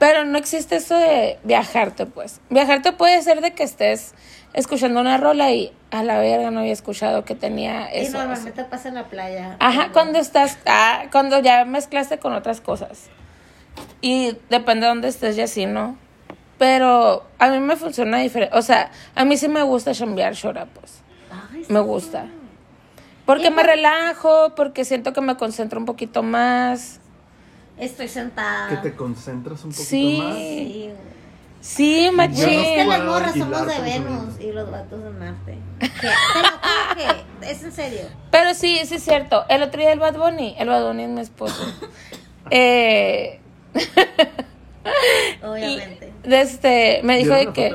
[0.00, 2.40] Pero no existe eso de viajarte, pues.
[2.48, 4.14] Viajarte puede ser de que estés
[4.54, 8.16] escuchando una rola y a la verga no había escuchado que tenía Y eso.
[8.16, 9.56] normalmente pasa en la playa.
[9.60, 13.08] Ajá, cuando estás, ah, cuando ya mezclaste con otras cosas.
[14.00, 15.96] Y depende de dónde estés y así, ¿no?
[16.56, 18.56] Pero a mí me funciona diferente.
[18.56, 21.02] O sea, a mí sí me gusta chambear chora, pues.
[21.52, 22.24] Ay, Me gusta.
[23.26, 27.00] Porque Y me relajo, porque siento que me concentro un poquito más.
[27.80, 28.68] Estoy sentada.
[28.68, 30.18] Que te concentras un poquito Sí.
[30.22, 30.36] más.
[30.36, 30.90] Sí.
[31.62, 32.88] Sí, no Es que machín.
[32.88, 33.80] las morras somos de.
[33.82, 35.58] Venus y los vatos de Marte.
[35.78, 38.00] Que- Te lo juro que es en serio.
[38.30, 39.44] Pero sí, sí es cierto.
[39.48, 41.62] El otro día el Bad Bunny, el Bad Bunny es mi esposo.
[42.50, 43.40] eh,
[45.42, 46.12] Obviamente.
[46.22, 47.74] de este, me dijo ¿Vieron de que,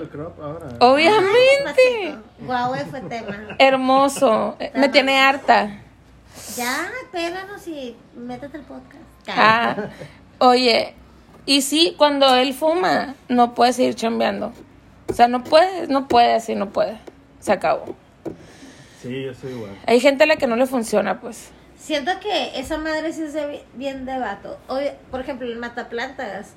[0.80, 3.56] obviamente, Huawei fue tema.
[3.60, 5.82] hermoso, me tiene harta.
[6.58, 9.05] Ya, péganos y métete el podcast.
[9.28, 9.90] Ah,
[10.40, 10.94] oye,
[11.46, 14.54] y sí, cuando él fuma, no puede seguir chambeando.
[15.08, 16.98] O sea, no puede, no puede así, no puede.
[17.40, 17.96] Se acabó.
[19.02, 19.72] Sí, yo soy igual.
[19.86, 21.52] Hay gente a la que no le funciona, pues.
[21.78, 23.36] Siento que esa madre sí es
[23.74, 24.58] bien de vato.
[24.68, 26.54] Hoy, por ejemplo, el mataplantas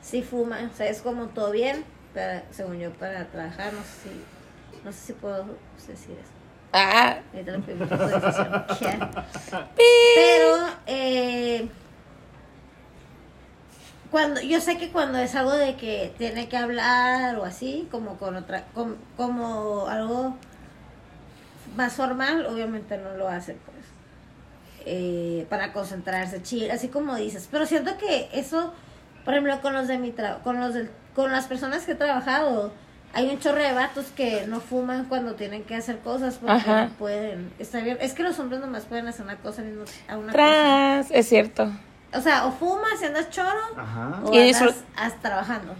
[0.00, 0.58] sí fuma.
[0.72, 4.92] O sea, es como todo bien, pero según yo, para trabajar, no sé si, no
[4.92, 5.44] sé si puedo
[5.86, 6.32] decir eso.
[6.72, 7.18] Ah.
[9.74, 10.56] Pero,
[10.86, 11.68] eh,
[14.12, 18.16] cuando, yo sé que cuando es algo de que tiene que hablar o así, como
[18.18, 20.36] con otra, com- como algo
[21.76, 23.86] más formal, obviamente no lo hace, pues,
[24.84, 27.48] eh, para concentrarse, chill, así como dices.
[27.50, 28.72] Pero siento que eso,
[29.24, 31.96] por ejemplo, con los de mi tra- con los del- con las personas que he
[31.96, 32.72] trabajado,
[33.14, 36.84] hay un chorro de vatos que no fuman cuando tienen que hacer cosas porque Ajá.
[36.86, 37.52] no pueden.
[37.58, 37.98] Está bien.
[38.00, 39.62] Es que los hombres nomás pueden hacer una cosa
[40.08, 40.32] a una cosa.
[40.32, 41.70] Tras, es cierto.
[42.14, 44.20] O sea, o fumas y andas choro Ajá.
[44.24, 44.84] o Y andas
[45.22, 45.74] trabajando.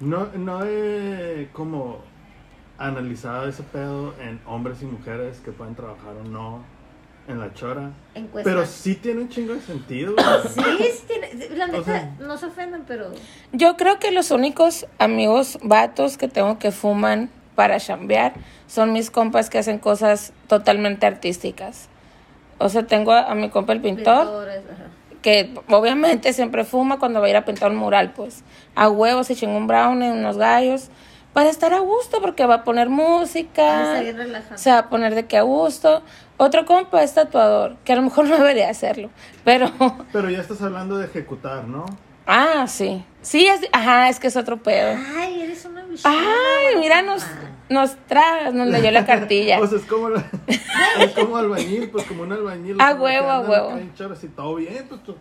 [0.00, 2.00] No, no he como
[2.78, 6.64] analizado ese pedo en hombres y mujeres que pueden trabajar o no
[7.28, 7.90] en la chora.
[8.14, 8.50] Encuesta.
[8.50, 10.14] Pero sí tiene un chingo de sentido.
[10.54, 10.62] Sí,
[10.92, 13.12] sí tiene, la neta, O sea- no se ofendan, pero
[13.52, 18.32] Yo creo que los únicos amigos vatos que tengo que fuman para chambear
[18.66, 21.88] son mis compas que hacen cosas totalmente artísticas.
[22.58, 24.86] O sea, tengo a, a mi compa el pintor, pintores, ajá.
[25.22, 28.42] Que obviamente siempre fuma cuando va a ir a pintar un mural, pues.
[28.74, 30.90] A huevos se chinga un brownie, unos gallos,
[31.32, 34.02] para estar a gusto, porque va a poner música.
[34.56, 36.02] se va a poner de que a gusto.
[36.36, 39.10] Otro compa es tatuador, que a lo mejor no debería hacerlo,
[39.44, 39.70] pero...
[40.12, 41.86] Pero ya estás hablando de ejecutar, ¿no?
[42.26, 43.04] Ah, sí.
[43.20, 44.96] Sí, es, ajá, es que es otro pedo.
[45.16, 46.14] Ay, eres una bichona.
[46.16, 47.24] Ay, mira, nos,
[47.72, 49.58] nos trae, nos leyó la cartilla.
[49.62, 50.24] O sea, es como, la-
[51.00, 52.80] es como albañil, pues como un albañil.
[52.80, 53.78] A huevo, a huevo.
[53.80, 55.16] y todo bien, pues tú-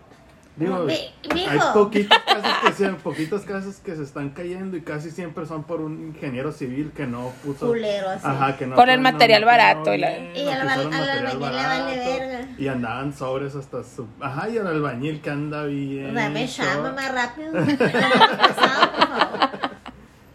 [0.58, 5.10] Digo, Mi- hay poquitos casos, que se, poquitos casos que se están cayendo y casi
[5.10, 7.68] siempre son por un ingeniero civil que no puso...
[7.68, 8.28] Culero, así.
[8.28, 11.38] Ajá, que no Por el material barato y la- Y al al albañil le vale
[11.40, 11.86] barato,
[12.20, 12.48] verga.
[12.58, 14.06] Y andaban sobres hasta su...
[14.20, 16.14] Ajá, y el albañil que anda bien...
[16.14, 17.52] Dame chor- más rápido.
[17.54, 19.50] Dame pesado, por favor.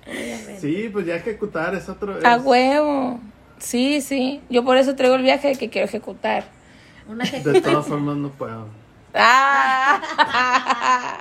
[0.09, 0.56] Obviamente.
[0.67, 2.19] Sí, pues ya ejecutar es otro...
[2.25, 3.21] A es- huevo.
[3.59, 4.41] Sí, sí.
[4.51, 6.45] Yo por eso traigo el viaje de que quiero ejecutar.
[7.09, 8.67] Una De todas formas no puedo.
[9.15, 10.03] Ah.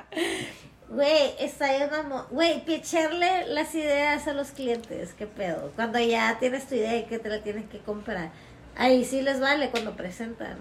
[0.87, 2.25] Güey, está bien mamón.
[2.31, 5.71] Güey, picharle las ideas a los clientes, qué pedo.
[5.75, 8.29] Cuando ya tienes tu idea y que te la tienes que comprar.
[8.77, 10.57] Ahí sí les vale cuando presentan.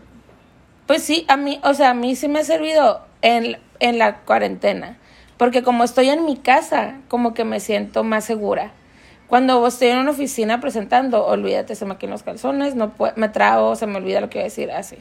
[0.86, 4.20] Pues sí, a mí, o sea, a mí sí me ha servido en, en la
[4.20, 4.98] cuarentena.
[5.36, 8.72] Porque como estoy en mi casa, como que me siento más segura.
[9.26, 13.74] Cuando estoy en una oficina presentando, olvídate, se me caen los calzones, no me trago,
[13.74, 14.98] se me olvida lo que iba a decir, así.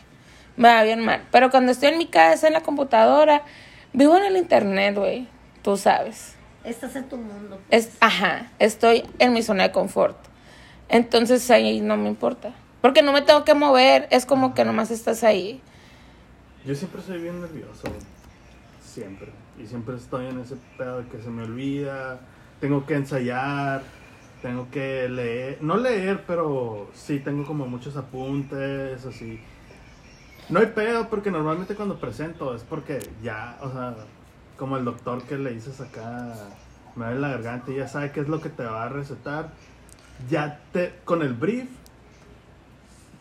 [0.55, 1.23] Me va bien mal.
[1.31, 3.43] Pero cuando estoy en mi casa, en la computadora,
[3.91, 5.27] vivo en el internet, güey.
[5.61, 6.35] Tú sabes.
[6.63, 7.59] Estás en tu mundo.
[7.69, 10.17] Es, ajá, estoy en mi zona de confort.
[10.89, 12.53] Entonces ahí no me importa.
[12.81, 15.61] Porque no me tengo que mover, es como que nomás estás ahí.
[16.65, 18.01] Yo siempre soy bien nervioso, güey.
[18.83, 19.42] siempre.
[19.61, 22.19] Y siempre estoy en ese pedo de que se me olvida,
[22.59, 23.83] tengo que ensayar,
[24.41, 29.39] tengo que leer, no leer, pero sí tengo como muchos apuntes, así.
[30.49, 33.95] No hay pedo porque normalmente cuando presento es porque ya, o sea,
[34.57, 36.33] como el doctor que le dices acá,
[36.95, 39.51] me duele la garganta y ya sabe qué es lo que te va a recetar.
[40.29, 41.69] Ya te, con el brief,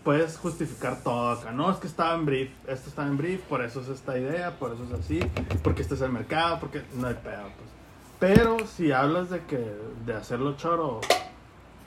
[0.05, 1.53] puedes justificar todo acá.
[1.53, 4.51] No, es que estaba en brief, esto estaba en brief, por eso es esta idea,
[4.59, 5.21] por eso es así,
[5.63, 7.71] porque este es el mercado, porque no hay pedo, pues.
[8.19, 9.59] Pero si hablas de que
[10.07, 11.01] de hacerlo choro,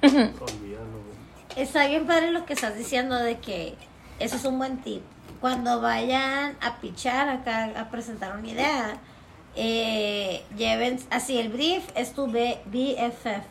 [0.01, 1.15] olvídalo.
[1.55, 3.75] Está bien padre lo que estás diciendo de que
[4.19, 5.01] eso es un buen tip.
[5.39, 8.97] Cuando vayan a pichar acá, a presentar una idea,
[9.55, 13.45] eh, lleven así el brief es tu B- BFF.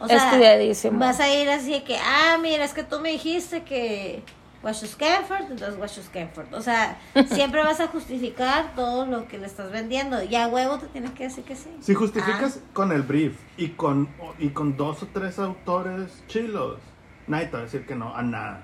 [0.00, 0.98] O Estudiadísimo.
[0.98, 4.22] vas a ir así de que, ah, mira, es que tú me dijiste que
[4.62, 6.52] Washu Scanford, entonces Washu Scanford.
[6.54, 6.98] O sea,
[7.32, 10.22] siempre vas a justificar todo lo que le estás vendiendo.
[10.22, 11.70] Y a huevo te tienes que decir que sí.
[11.80, 12.70] Si justificas Ah.
[12.72, 16.78] con el brief y con, y con dos o tres autores chilos,
[17.26, 18.62] nadie te va a decir que no a nada.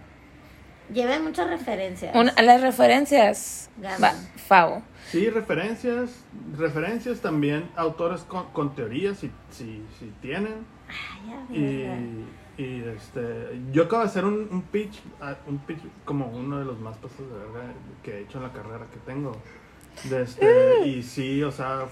[0.92, 2.14] Lleven muchas referencias.
[2.14, 3.70] Una- las referencias.
[3.82, 4.82] Va, Favo.
[5.10, 6.10] Sí, referencias,
[6.58, 10.66] referencias también, autores con, con teorías si, si, si tienen.
[11.26, 16.28] Ya, Y, y, este, yo acabo de hacer un, un pitch, ah, un pitch como
[16.28, 19.36] uno de los más pasos de verga que he hecho en la carrera que tengo.
[20.04, 21.86] De este, y sí, o sea,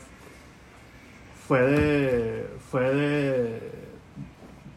[1.47, 3.92] fue de, fue de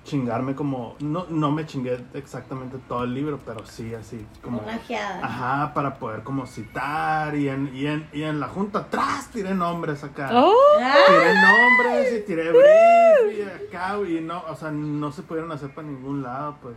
[0.05, 4.59] chingarme como, no, no me chingué exactamente todo el libro, pero sí así como...
[4.59, 4.79] Una.
[5.21, 9.53] Ajá, para poder como citar y en, y en, y en la junta atrás tiré
[9.53, 10.29] nombres acá.
[10.33, 15.23] Oh, Ah, Tiré nombres y tiré brief y acá y no, o sea, no se
[15.23, 16.75] pudieron hacer para ningún lado, pues.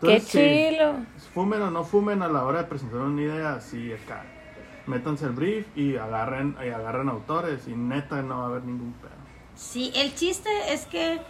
[0.00, 0.94] qué Entonces, sí, chilo.
[1.34, 4.24] fumen o no fumen a la hora de presentar una idea, sí, acá.
[4.86, 8.92] Métanse el brief y agarren, y agarren autores y neta no va a haber ningún
[8.94, 9.10] pedo.
[9.54, 11.20] Sí, el chiste es que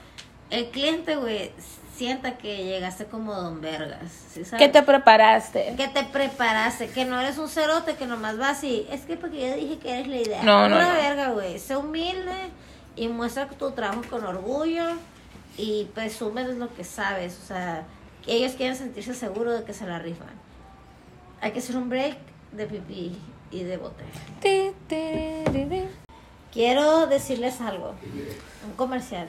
[0.50, 1.52] el cliente, güey,
[1.96, 4.10] sienta que llegaste como don vergas.
[4.32, 4.64] ¿sí sabes?
[4.64, 5.74] ¿Qué te preparaste?
[5.76, 9.40] Que te preparaste, que no eres un cerote que nomás vas y es que porque
[9.48, 10.42] yo dije que eres la idea.
[10.42, 10.92] No, no, no.
[10.94, 11.58] verga, güey.
[11.58, 12.50] Sé humilde
[12.96, 14.84] y muestra tu trabajo con orgullo
[15.56, 17.38] y presumes lo que sabes.
[17.42, 17.84] O sea,
[18.24, 20.28] que ellos quieren sentirse seguros de que se la rifan.
[21.40, 22.16] Hay que hacer un break
[22.52, 23.18] de pipí
[23.50, 24.04] y de bote.
[26.52, 27.94] Quiero decirles algo,
[28.66, 29.28] un comercial.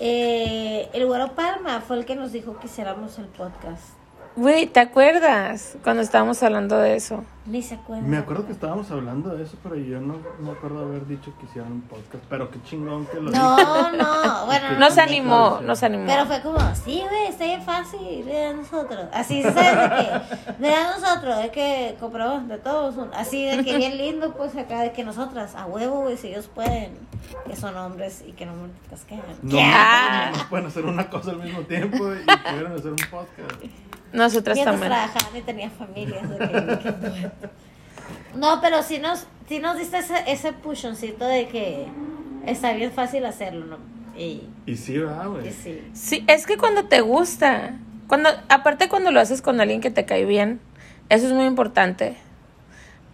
[0.00, 3.82] Eh, el Güero Palma fue el que nos dijo que hiciéramos el podcast.
[4.36, 7.24] Güey, ¿te acuerdas cuando estábamos hablando de eso?
[7.48, 8.10] Ni se acuerdan.
[8.10, 11.46] Me acuerdo que estábamos hablando de eso, pero yo no me acuerdo haber dicho que
[11.46, 16.04] hicieran un podcast, pero qué chingón que lo No, no, bueno, no, animó, nos animó.
[16.06, 19.06] Pero fue como, sí, güey, está bien fácil, ve a nosotros.
[19.14, 20.52] Así, ¿sabes de qué?
[20.58, 22.96] Ve a nosotros, de que compramos de todos.
[22.98, 26.28] un- Así de que bien lindo, pues acá, de que nosotras, a huevo, güey, si
[26.28, 26.98] ellos pueden,
[27.46, 29.22] que son hombres y que no multitasquean.
[29.42, 30.30] No, Ya.
[30.32, 33.62] no, no pueden hacer una cosa al mismo tiempo y pudieron hacer un podcast.
[34.10, 34.88] Nosotras también.
[34.90, 36.26] trabajaban y tenían familias.
[36.30, 37.37] de que- que-
[38.34, 41.86] no, pero sí nos, sí nos diste ese, ese pushoncito de que
[42.46, 43.78] está bien fácil hacerlo, ¿no?
[44.16, 45.52] Y, Y sí, ¿verdad, y güey?
[45.52, 45.82] sí.
[45.94, 50.04] Sí, es que cuando te gusta, cuando, aparte cuando lo haces con alguien que te
[50.04, 50.60] cae bien,
[51.08, 52.16] eso es muy importante.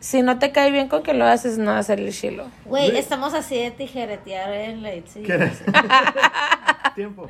[0.00, 2.44] Si no te cae bien con que lo haces, no va a ser el chilo.
[2.66, 5.22] Güey, estamos así de tijeretear en la Itzy.
[5.22, 5.62] ¿Quieres?
[6.94, 7.26] Tiempo.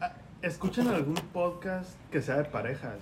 [0.00, 2.94] Ah, ¿Escuchan algún podcast que sea de parejas?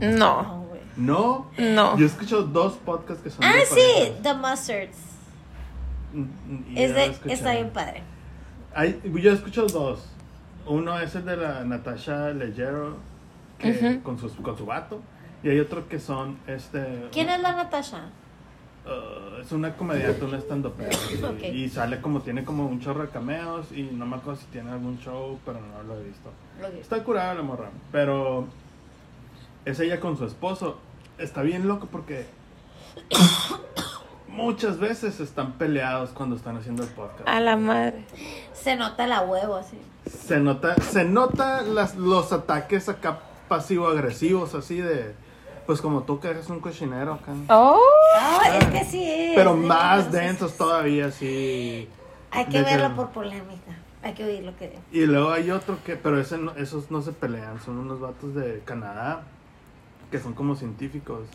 [0.00, 0.64] No,
[0.96, 1.46] No.
[1.58, 1.96] No.
[1.98, 4.12] Yo he escuchado dos podcasts que son Ah, de sí.
[4.22, 4.98] The Mustards.
[6.12, 7.32] Mm, Es de, escuchado.
[7.34, 8.02] está bien padre.
[8.74, 10.06] Hay- yo he escuchado dos.
[10.66, 12.96] Uno es el de la Natasha Leggero
[13.58, 15.00] que, con, su, con su vato.
[15.42, 17.08] Y hay otro que son este.
[17.12, 18.10] ¿Quién es la Natasha?
[18.86, 20.74] Uh, es una comediante, una stand up
[21.42, 24.70] y sale como tiene como un chorro de cameos y no me acuerdo si tiene
[24.70, 26.30] algún show, pero no lo he visto.
[26.80, 28.46] Está curada la morra, pero
[29.64, 30.78] es ella con su esposo.
[31.18, 32.26] Está bien loco porque
[34.28, 37.28] muchas veces están peleados cuando están haciendo el podcast.
[37.28, 38.04] A la madre.
[38.52, 39.78] Se nota la huevo así.
[40.06, 45.14] Se nota, se nota las, los ataques acá pasivo-agresivos, así de,
[45.66, 47.32] pues como tú que eres un cochinero acá.
[47.48, 47.80] Oh,
[48.16, 49.32] Ah, es que sí.
[49.34, 51.88] Pero más densos todavía, así.
[52.30, 53.72] Hay que verlo por polémica.
[54.02, 54.82] Hay que oír lo que diga.
[54.92, 58.34] Y luego hay otro que, pero ese no- esos no se pelean, son unos vatos
[58.34, 59.22] de Canadá
[60.14, 61.26] que son como científicos.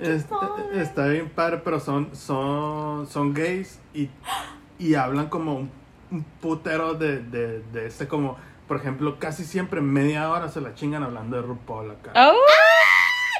[0.00, 0.80] Este, padre.
[0.80, 4.08] está bien padre, pero son, son, son gays y,
[4.78, 5.70] y hablan como un,
[6.12, 8.36] un putero de, de, de este como,
[8.68, 12.12] por ejemplo, casi siempre media hora se la chingan hablando de RuPaul acá.
[12.14, 12.36] oh.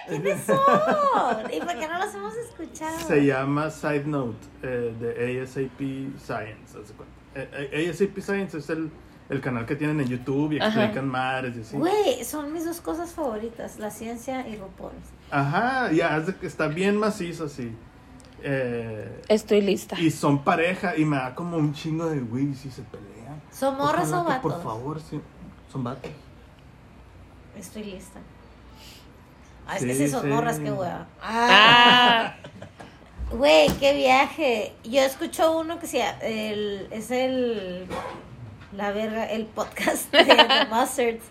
[0.08, 0.58] ¿Quiénes son?
[1.52, 2.98] ¿Y por qué no los hemos escuchado?
[2.98, 5.78] Se llama Side Note eh, de ASAP
[6.18, 6.76] Science.
[6.96, 7.14] cuenta.
[7.36, 8.90] Eh, eh, ASAP Science es el,
[9.30, 10.68] el canal que tienen en YouTube y Ajá.
[10.68, 11.76] explican madres y así.
[11.76, 14.92] Güey, son mis dos cosas favoritas, la ciencia y RuPaul.
[15.30, 17.74] Ajá, ya, es de que está bien macizo así.
[18.42, 19.98] Eh, Estoy lista.
[20.00, 23.42] y son pareja y me da como un chingo de güey si se pelean.
[23.52, 24.40] ¿Son morras o vatos?
[24.40, 25.20] Por favor, sí.
[25.72, 26.10] Son vatos.
[27.56, 28.20] Estoy lista.
[29.66, 30.28] Ah, es Sí, que si son sí.
[30.28, 31.06] morras, qué hueva.
[31.20, 32.36] Ah, Ah,
[33.32, 34.72] güey, qué viaje.
[34.84, 37.86] Yo escucho uno que se llama- el, es el,
[38.72, 41.24] la verga, el podcast de The Mustards.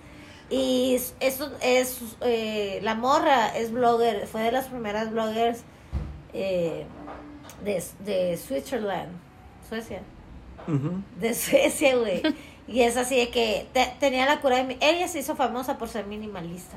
[0.49, 5.61] Y es- eso es, eh, la morra es blogger, fue de las primeras bloggers
[6.33, 6.85] eh,
[7.63, 9.11] de, de Switzerland.
[9.67, 10.01] Suecia.
[11.19, 12.21] De Suecia, güey.
[12.69, 14.63] Y es así de que te- tenía la cura de...
[14.65, 16.75] mi- Ella se hizo famosa por ser minimalista.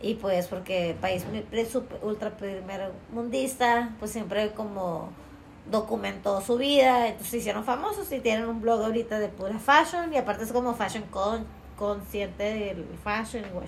[0.00, 5.10] Y pues porque país mi- pre- super- ultra primer mundista, pues siempre como
[5.70, 10.12] documentó su vida, entonces se hicieron famosos y tienen un blog ahorita de pura fashion
[10.12, 13.66] y aparte es como fashion con, consciente del fashion y what.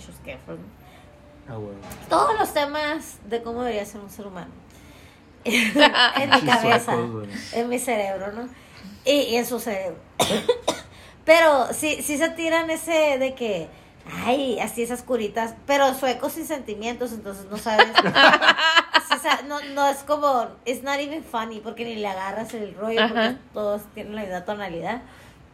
[1.48, 1.78] Ah, bueno.
[2.08, 4.50] Todos los temas de cómo debería ser un ser humano.
[5.44, 6.94] en mi cabeza,
[7.52, 8.48] en mi cerebro, ¿no?
[9.04, 9.96] Y, y en su cerebro.
[11.24, 13.68] pero sí, sí se tiran ese de que,
[14.24, 17.88] ay, así esas curitas, pero suecos sin sentimientos, entonces no sabes.
[19.20, 23.00] Sea, no, no es como, it's not even funny, porque ni le agarras el rollo,
[23.08, 23.38] porque Ajá.
[23.52, 25.02] todos tienen la misma tonalidad.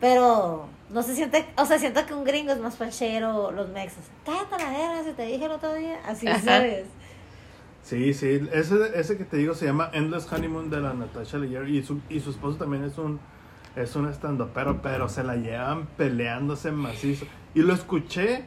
[0.00, 4.04] Pero no se siente, o sea, siento que un gringo es más panchero, los mexas.
[4.24, 5.98] Cállate la verga, si te dije el otro día.
[6.06, 6.40] Así, Ajá.
[6.40, 6.84] ¿sabes?
[7.82, 11.68] Sí, sí, ese, ese que te digo se llama Endless Honeymoon de la Natasha Leggero
[11.68, 13.20] y su, y su esposo también es un
[13.76, 17.26] es un estandopero, pero se la llevan peleándose macizo.
[17.54, 18.42] Y lo escuché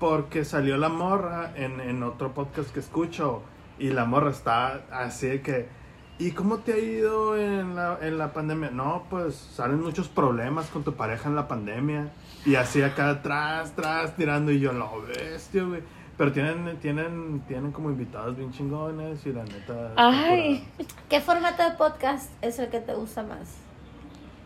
[0.00, 3.42] porque salió la morra en, en otro podcast que escucho
[3.82, 5.82] y la morra está así de que
[6.18, 8.70] ¿Y cómo te ha ido en la, en la pandemia?
[8.70, 12.12] No, pues salen muchos problemas con tu pareja en la pandemia.
[12.44, 14.52] Y así acá atrás, atrás, tirando.
[14.52, 15.82] Y yo, lo bestia, güey.
[16.16, 19.94] Pero tienen, tienen, tienen como invitados bien chingones y la neta.
[19.96, 20.64] Ay.
[21.08, 23.56] ¿Qué formato de podcast es el que te gusta más?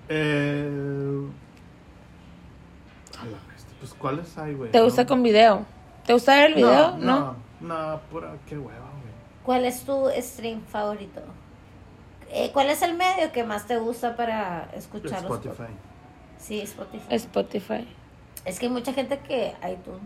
[0.08, 1.26] Eh,
[3.20, 4.70] a la bestia, pues ¿cuáles hay, güey?
[4.70, 5.08] ¿Te gusta No.
[5.08, 5.66] con video?
[6.06, 6.96] ¿Te gusta ver el video?
[6.96, 8.85] No, no, no, pura, qué hueva.
[9.46, 11.20] ¿Cuál es tu stream favorito?
[12.32, 15.72] Eh, ¿Cuál es el medio que más te gusta para escuchar los Spotify.
[16.36, 17.06] Sí, Spotify.
[17.10, 17.88] Spotify.
[18.44, 20.02] Es que hay mucha gente que iTunes.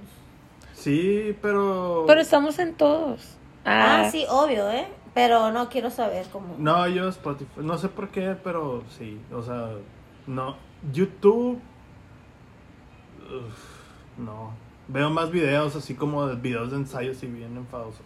[0.75, 2.05] Sí, pero.
[2.07, 3.39] Pero estamos en todos.
[3.65, 4.87] Ah, Ah, sí, obvio, ¿eh?
[5.15, 6.57] Pero no quiero saber cómo.
[6.59, 7.51] No, yo Spotify.
[7.63, 9.19] No sé por qué, pero sí.
[9.33, 9.71] O sea,
[10.27, 10.57] no.
[10.93, 11.59] YouTube.
[13.25, 14.53] uf, no.
[14.89, 18.05] Veo más videos así como de videos de ensayos y bien enfadosos.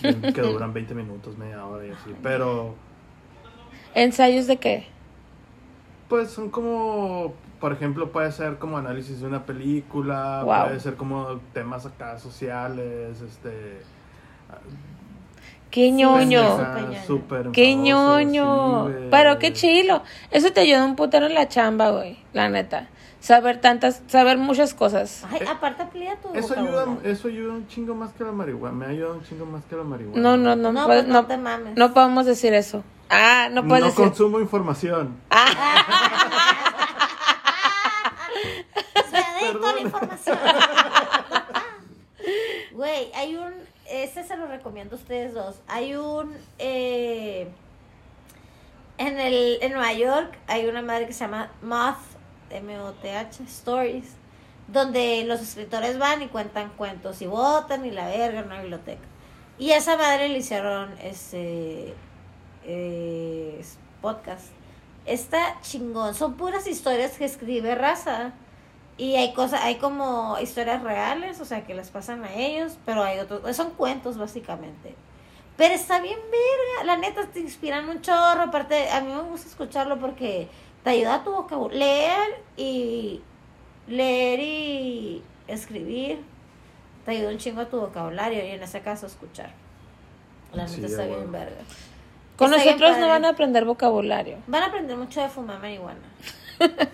[0.00, 2.14] Que duran 20 minutos, media hora y así.
[2.22, 2.74] Pero,
[3.94, 4.86] ¿Ensayos de qué?
[6.08, 7.34] pues son como.
[7.60, 10.42] Por ejemplo, puede ser como análisis de una película.
[10.44, 10.66] Wow.
[10.66, 13.20] Puede ser como temas acá sociales.
[13.20, 13.80] Este.
[15.70, 16.40] ¡Qué ñoño!
[17.06, 18.88] súper ¡Qué enfadosos, ñoño!
[18.88, 18.94] sí.
[19.10, 20.02] Pero qué chilo.
[20.30, 22.16] Eso te ayuda un putero en la chamba, güey.
[22.32, 22.88] La neta.
[23.20, 25.24] Saber tantas, saber muchas cosas.
[25.30, 28.76] Ay, aparte amplía tu Eso ayuda, eso ayuda un chingo más que la marihuana.
[28.76, 30.20] Me ha ayudado un chingo más que la marihuana.
[30.22, 31.76] No, no, no, No, puedes- pues no no, te mames.
[31.76, 32.84] no podemos decir eso.
[33.10, 34.04] Ah, no No, puedes decir.
[34.04, 35.16] consumo información.
[39.10, 40.38] Se adicto a la información.
[42.72, 43.52] Güey, hay un.
[43.90, 45.56] Ese se lo recomiendo a ustedes dos.
[45.66, 46.36] Hay un.
[46.58, 47.48] eh,
[48.98, 51.96] en, el, en Nueva York hay una madre que se llama Moth,
[52.50, 54.16] M-O-T-H, Stories,
[54.66, 59.06] donde los escritores van y cuentan cuentos y votan y la verga en una biblioteca.
[59.58, 61.94] Y a esa madre le hicieron ese
[62.64, 63.60] eh,
[64.00, 64.46] podcast.
[65.04, 66.14] Está chingón.
[66.14, 68.32] Son puras historias que escribe raza.
[68.98, 73.04] Y hay cosas, hay como historias reales, o sea, que les pasan a ellos, pero
[73.04, 74.96] hay otros, son cuentos básicamente.
[75.56, 79.48] Pero está bien verga, la neta te inspiran un chorro, aparte a mí me gusta
[79.48, 80.48] escucharlo porque
[80.88, 83.20] te ayuda a tu vocabulario, leer y
[83.88, 86.20] leer y escribir,
[87.04, 89.50] te ayuda un chingo a tu vocabulario y en ese caso escuchar.
[90.54, 91.58] La Sí, está bien verga.
[92.36, 94.38] Con Está nosotros no van a aprender vocabulario.
[94.46, 96.00] Van a aprender mucho de fumar marihuana.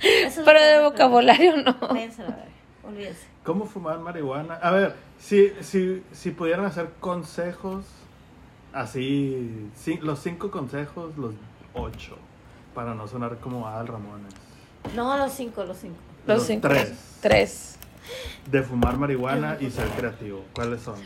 [0.00, 1.76] Es Pero de vocabulario no.
[1.80, 2.46] Váyanse a
[2.84, 3.26] olvídense.
[3.44, 4.54] ¿Cómo fumar marihuana?
[4.54, 7.84] A ver, si, si, si pudieran hacer consejos,
[8.72, 9.70] así,
[10.02, 11.34] los cinco consejos, los
[11.74, 12.16] ocho,
[12.74, 14.32] para no sonar como Adal Ramones.
[14.94, 15.96] No, los cinco, los cinco.
[16.26, 16.68] Los Los cinco.
[16.68, 16.92] tres.
[17.20, 17.76] Tres.
[18.50, 20.44] De fumar marihuana y ser creativo.
[20.54, 20.96] ¿Cuáles son?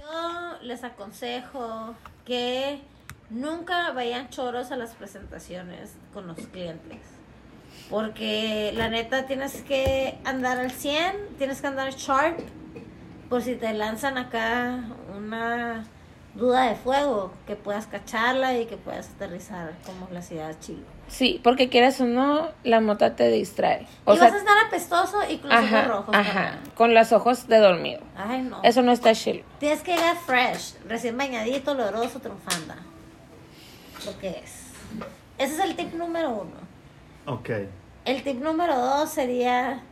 [0.00, 2.80] Yo les aconsejo que
[3.28, 6.98] nunca vayan choros a las presentaciones con los clientes.
[7.88, 12.38] Porque la neta tienes que andar al 100, tienes que andar sharp.
[13.28, 14.84] Por si te lanzan acá
[15.16, 15.84] una
[16.34, 20.84] duda de fuego, que puedas cacharla y que puedas aterrizar como la ciudad chilo.
[21.08, 23.86] Sí, porque quieras o no, la mota te distrae.
[24.04, 26.14] O y sea, vas a estar apestoso y con los ojos ajá, rojos.
[26.14, 26.74] ajá, también.
[26.76, 28.00] con los ojos de dormido.
[28.16, 28.60] Ay, no.
[28.62, 29.42] Eso no está chill.
[29.58, 32.76] Tienes que llegar fresh, recién bañadito, oloroso, triunfanda.
[34.06, 34.66] Lo que es.
[35.38, 36.52] Ese es el tip número uno.
[37.26, 37.50] Ok.
[38.04, 39.82] El tip número dos sería.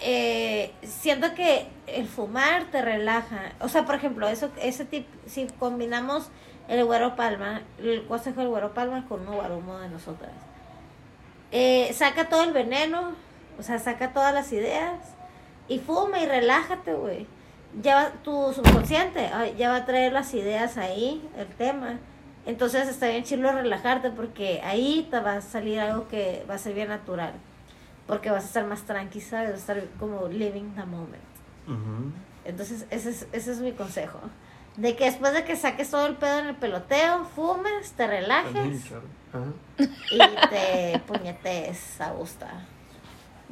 [0.00, 3.52] Eh, siento que el fumar te relaja.
[3.60, 6.30] O sea, por ejemplo, eso, ese tip, si combinamos
[6.68, 10.32] el Güero Palma, el consejo del Güero Palma con un guarumo de nosotras.
[11.52, 13.12] Eh, saca todo el veneno,
[13.58, 14.98] o sea, saca todas las ideas
[15.68, 17.26] y fuma y relájate, güey.
[17.82, 21.98] Ya va, tu subconsciente ya va a traer las ideas ahí, el tema.
[22.46, 26.58] Entonces está bien chido relajarte porque ahí te va a salir algo que va a
[26.58, 27.32] ser bien natural.
[28.06, 29.50] Porque vas a estar más tranqui, ¿sabes?
[29.50, 31.22] Vas a estar como living the moment.
[31.66, 32.12] Ujú.
[32.44, 34.20] Entonces, ese es, ese es mi consejo.
[34.76, 38.92] De que después de que saques todo el pedo en el peloteo, fumes, te relajes
[40.10, 40.18] y
[40.50, 42.46] te puñetes a gusto.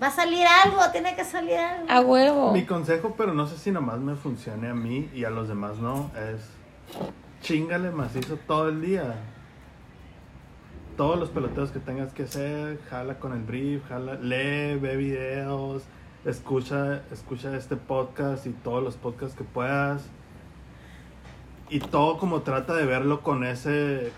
[0.01, 1.91] Va a salir algo, tiene que salir algo.
[1.91, 2.53] A huevo.
[2.53, 5.79] Mi consejo, pero no sé si nomás me funcione a mí y a los demás
[5.79, 6.43] no, es
[7.41, 9.15] chingale macizo todo el día.
[10.97, 15.83] Todos los peloteos que tengas que hacer, jala con el brief, jala, lee, ve videos,
[16.25, 20.09] escucha, escucha este podcast y todos los podcasts que puedas.
[21.69, 24.13] Y todo como trata de verlo con ese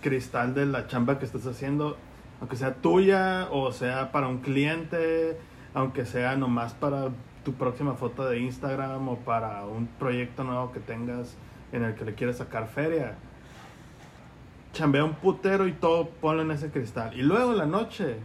[0.00, 1.98] cristal de la chamba que estás haciendo,
[2.40, 5.38] aunque sea tuya o sea para un cliente,
[5.74, 7.10] aunque sea nomás para
[7.44, 11.36] tu próxima foto de Instagram o para un proyecto nuevo que tengas
[11.72, 13.16] en el que le quieres sacar feria.
[14.72, 17.12] Chambea un putero y todo ponlo en ese cristal.
[17.18, 18.16] Y luego en la noche,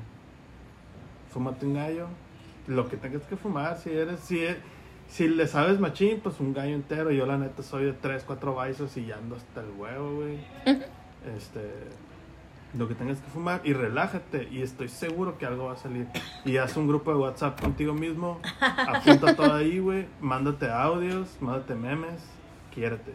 [1.32, 2.08] fúmate un gallo,
[2.68, 4.58] lo que tengas que fumar, si eres, si, e-
[5.08, 7.12] si le sabes machín, pues un gallo entero.
[7.12, 10.38] Yo la neta soy de 3, 4 baisos y ya ando hasta el huevo, güey.
[11.36, 11.62] Este,
[12.78, 16.08] lo que tengas que fumar y relájate y estoy seguro que algo va a salir.
[16.46, 21.76] Y haz un grupo de WhatsApp contigo mismo, apunta todo ahí, güey, mándate audios, mándate
[21.76, 22.24] memes,
[22.74, 23.14] quiérete.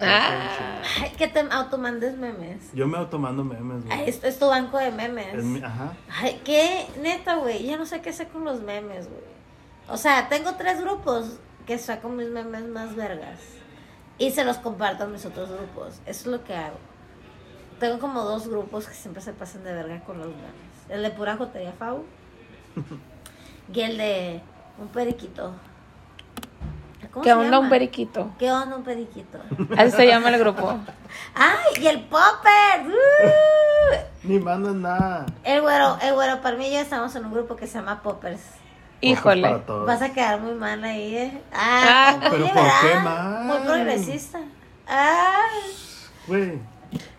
[0.00, 0.82] Ah.
[1.00, 2.72] Ay, que te automandes memes.
[2.72, 4.08] Yo me automando memes, Ay, güey.
[4.10, 5.42] esto es tu banco de memes.
[5.44, 5.92] Mi- ajá.
[6.20, 7.64] Ay, qué neta, güey.
[7.64, 9.22] Ya no sé qué hacer con los memes, güey.
[9.88, 13.38] O sea, tengo tres grupos que saco mis memes más vergas.
[14.18, 16.00] Y se los comparto a mis otros grupos.
[16.06, 16.76] Eso es lo que hago.
[17.80, 20.88] Tengo como dos grupos que siempre se pasan de verga con los memes.
[20.88, 22.04] El de pura jotería Fau.
[23.72, 24.40] y el de
[24.78, 25.54] un periquito.
[27.14, 27.58] ¿Cómo ¿Qué se onda llama?
[27.60, 28.30] un periquito?
[28.38, 29.38] ¿Qué onda un periquito?
[29.78, 30.76] Así se llama el grupo.
[31.34, 31.80] ¡Ay!
[31.82, 32.86] Y el popper.
[32.88, 33.94] ¡Uh!
[34.24, 35.26] Ni mandas nada.
[35.44, 38.40] El güero, el güero Palma y yo estamos en un grupo que se llama Poppers.
[39.00, 39.42] Híjole.
[39.60, 39.78] Para.
[39.84, 41.42] Vas a quedar muy mal ahí, ¿eh?
[41.52, 43.44] Ah, Ah, muy ¿pero por qué mal?
[43.44, 44.40] Muy progresista.
[44.88, 45.36] Ah,
[46.26, 46.58] Güey,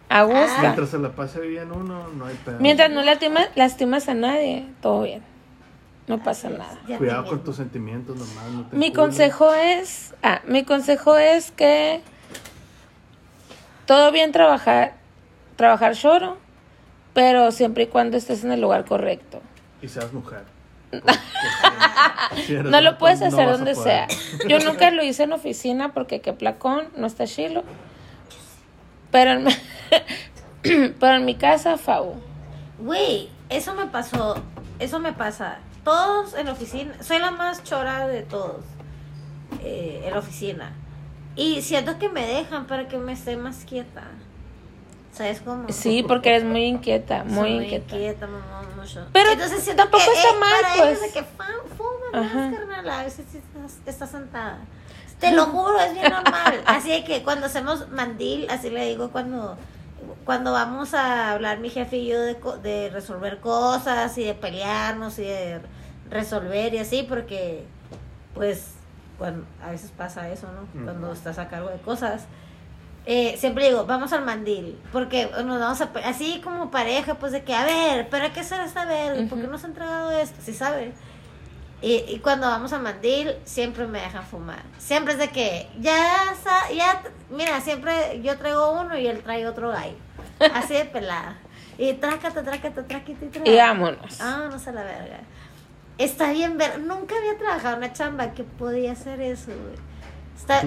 [0.10, 0.62] A gusto.
[0.62, 2.58] mientras se la pase bien uno, no hay pedo.
[2.60, 5.24] Mientras no lastima- lastimas a nadie, todo bien.
[6.08, 6.78] No pasa nada.
[6.98, 8.46] Cuidado con tus sentimientos nomás.
[8.52, 12.02] No te Mi consejo es, ah, mi consejo es que
[13.86, 14.94] todo bien trabajar,
[15.56, 16.38] trabajar lloro,
[17.14, 19.42] pero siempre y cuando estés en el lugar correcto.
[19.82, 20.44] Y seas mujer.
[22.46, 24.08] Si- No lo puedes no hacer donde sea.
[24.48, 27.64] Yo nunca lo hice en oficina porque qué placón, no está chilo.
[29.12, 29.48] Pero en,
[31.00, 32.16] pero en mi casa, Fau.
[32.80, 34.36] Güey, eso me pasó.
[34.80, 35.60] Eso me pasa.
[35.86, 36.94] Todos en la oficina.
[37.02, 38.66] Soy la más chora de todos.
[39.64, 40.74] eh, en la oficina.
[41.38, 44.04] Y siento que me dejan para que me esté más quieta.
[45.14, 45.68] ¿Sabes cómo?
[45.70, 48.28] Sí, porque eres muy inquieta, Soy muy inquieta.
[48.28, 49.06] mamá, mucho.
[49.14, 50.88] Pero siento tampoco que, está eh, mal, para pues.
[50.90, 54.60] ellos de que fuma más, carnal, a veces estás, estás sentada.
[55.20, 56.62] Te lo juro, es bien normal.
[56.66, 59.58] Así de que cuando hacemos mandil, así le digo cuando
[60.26, 65.18] cuando vamos a hablar mi jefe y yo de, de resolver cosas y de pelearnos
[65.20, 65.62] y de
[66.10, 67.66] resolver y así, porque
[68.34, 68.74] pues
[69.18, 70.84] cuando, a veces pasa eso, ¿no?
[70.84, 72.26] Cuando estás a cargo de cosas.
[73.08, 77.44] Eh, siempre digo, vamos al mandil, porque nos vamos a, así como pareja, pues de
[77.44, 79.52] que, a ver, pero hay que hacer esta vez, ¿por qué Ujú.
[79.52, 80.38] no se ha entregado esto?
[80.44, 80.92] ¿Sí sabe?
[81.84, 84.64] Y, y cuando vamos al mandil, siempre me dejan fumar.
[84.80, 86.34] Siempre es de que, ya,
[86.76, 89.98] ya, mira, siempre yo traigo uno y él trae otro gallo.
[90.56, 91.38] Así de pelada.
[91.78, 93.52] Y trácate, trácate, trácate, trácate.
[93.52, 94.20] Y vámonos.
[94.20, 95.20] Ah, no sé la verga.
[95.98, 96.80] Está bien ver.
[96.80, 99.76] Nunca había trabajado en una chamba que podía hacer eso, güey.
[100.36, 100.64] Está,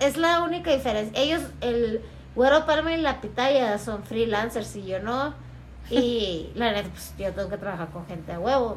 [0.06, 1.20] es la única diferencia.
[1.20, 2.02] Ellos, el
[2.34, 5.34] Güero Palma y la Pitaya son freelancers y yo no.
[5.90, 8.76] Y la neta, pues yo tengo que trabajar con gente a huevo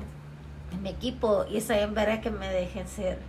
[0.72, 1.46] en mi equipo.
[1.50, 3.20] Y está bien verga que me dejen ser.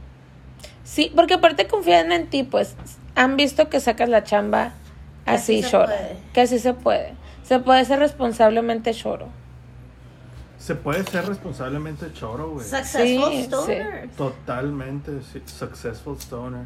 [0.85, 2.77] Sí, porque aparte confían en ti, pues
[3.15, 4.73] han visto que sacas la chamba
[5.27, 5.87] así, así se llora.
[5.87, 6.17] puede.
[6.33, 7.15] Que así se puede.
[7.43, 9.29] Se puede ser responsablemente lloro.
[10.63, 12.65] Se puede ser responsablemente choro, güey.
[12.65, 13.43] Successful sí.
[13.43, 14.09] stoner.
[14.17, 15.43] Totalmente, sí.
[15.45, 16.63] Successful stoner.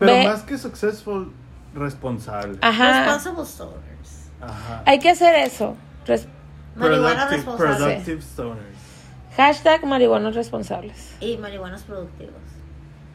[0.00, 1.30] Pero Ve- más que successful,
[1.72, 2.58] responsable.
[2.62, 3.04] Ajá.
[3.14, 4.30] Responsible stoners.
[4.40, 4.82] Ajá.
[4.86, 5.76] Hay que hacer eso.
[6.04, 6.26] Res-
[6.74, 7.76] Marihuana Productive- responsable.
[7.86, 8.76] Productive stoners.
[9.36, 11.14] Hashtag marihuanos responsables.
[11.20, 12.34] Y marihuanos productivos.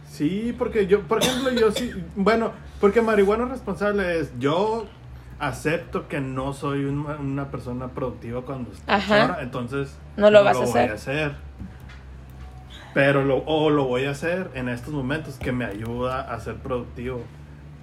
[0.10, 4.86] Sí, porque yo, por ejemplo, yo sí, bueno, porque marihuana responsable es, yo
[5.42, 9.28] acepto que no soy una, una persona productiva cuando estoy Ajá.
[9.28, 10.92] sola, entonces No lo vas a voy hacer.
[10.92, 11.36] a hacer.
[12.94, 16.56] Pero lo, o lo voy a hacer en estos momentos que me ayuda a ser
[16.56, 17.22] productivo.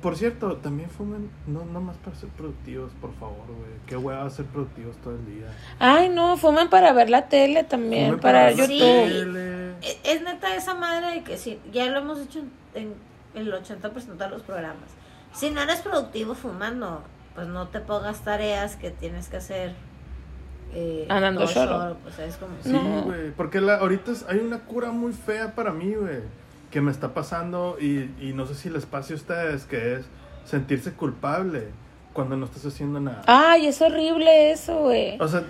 [0.02, 3.70] Por cierto, también fumen, no, no más para ser productivos, por favor, güey.
[3.86, 5.46] Qué hueva ser productivos todo el día.
[5.80, 8.68] Ay, no, fumen para ver la tele también, Fumen para YouTube.
[8.78, 9.70] tele.
[9.82, 12.38] Es, es neta esa madre de que si, ya lo hemos dicho
[12.74, 12.94] en,
[13.34, 14.88] en el 80% de los programas.
[15.32, 17.02] Si no eres productivo fumando,
[17.38, 19.72] pues no te pongas tareas que tienes que hacer.
[20.74, 21.70] Eh, Andando solo.
[21.80, 22.52] solo, pues es como.
[22.64, 23.02] Sí, No.
[23.04, 26.18] güey, porque la, ahorita es- hay una cura muy fea para mí, güey,
[26.72, 30.06] que me está pasando y, y no sé si les pase a ustedes, que es
[30.44, 31.68] sentirse culpable
[32.12, 33.22] cuando no estás haciendo nada.
[33.28, 35.16] Ay, es horrible eso, güey.
[35.20, 35.44] O sea,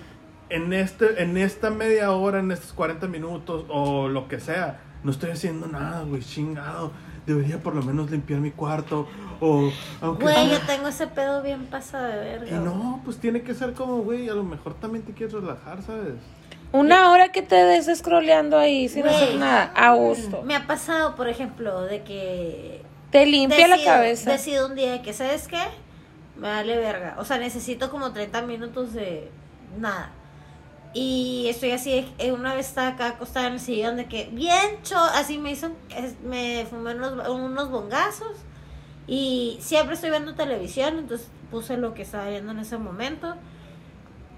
[0.49, 5.09] en, este, en esta media hora, en estos 40 minutos o lo que sea, no
[5.09, 6.91] estoy haciendo nada, güey, chingado.
[7.29, 9.07] Debería por lo menos limpiar mi cuarto
[9.39, 9.69] o
[10.01, 12.47] aunque Güey, sea- yo tengo ese pedo bien pasado de verga.
[12.49, 15.83] Y no, pues tiene que ser como, güey, a lo mejor también te quieres relajar,
[15.83, 16.15] ¿sabes?
[16.71, 19.13] Una hora que te des scrolleando ahí sin Güey.
[19.13, 20.41] hacer nada, a gusto.
[20.41, 24.31] Me ha pasado, por ejemplo, de que Te limpia la decido- cabeza.
[24.31, 25.61] Decido un día que, ¿sabes qué?
[26.35, 27.15] Me vale verga.
[27.19, 29.29] O sea, necesito como 30 minutos de
[29.77, 30.09] nada.
[30.93, 34.81] Y estoy así, eh, una vez estaba acá acostada en el sillón de que, bien
[34.81, 35.69] cho, así me hizo,
[36.23, 38.37] me fumé unos, unos bongazos.
[39.05, 43.35] Y siempre estoy viendo televisión, entonces puse lo que estaba viendo en ese momento.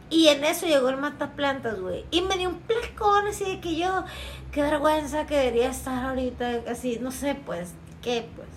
[0.10, 2.06] Y en eso llegó el mataplantas, güey.
[2.12, 4.04] Y me dio un placón así de que yo,
[4.52, 8.49] qué vergüenza que debería estar ahorita, así, no sé, pues, qué, pues.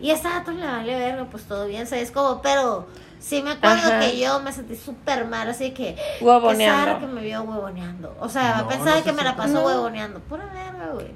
[0.00, 2.12] Y esa dato le vale verga, pues todo bien, ¿sabes?
[2.12, 2.86] Como, pero
[3.24, 4.00] sí me acuerdo Ajá.
[4.00, 5.96] que yo me sentí súper mal, así que.
[6.20, 7.00] Huevoneando.
[7.00, 8.14] que me vio huevoneando.
[8.20, 9.66] O sea, No, pensaba no que se me la pasó No.
[9.66, 10.20] huevoneando.
[10.20, 11.08] Pura verga, güey.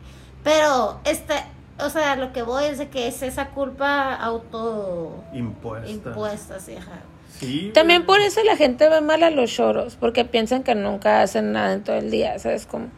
[0.42, 1.34] Pero, este,
[1.78, 5.88] o sea, lo que voy es de que es esa culpa auto Impuesta.
[5.90, 7.00] impuesta, sí, ajá.
[7.38, 7.70] Sí.
[7.74, 11.52] También por eso la gente ve mal a los choros, porque piensan que nunca hacen
[11.52, 12.88] nada en todo el día, ¿sabes cómo?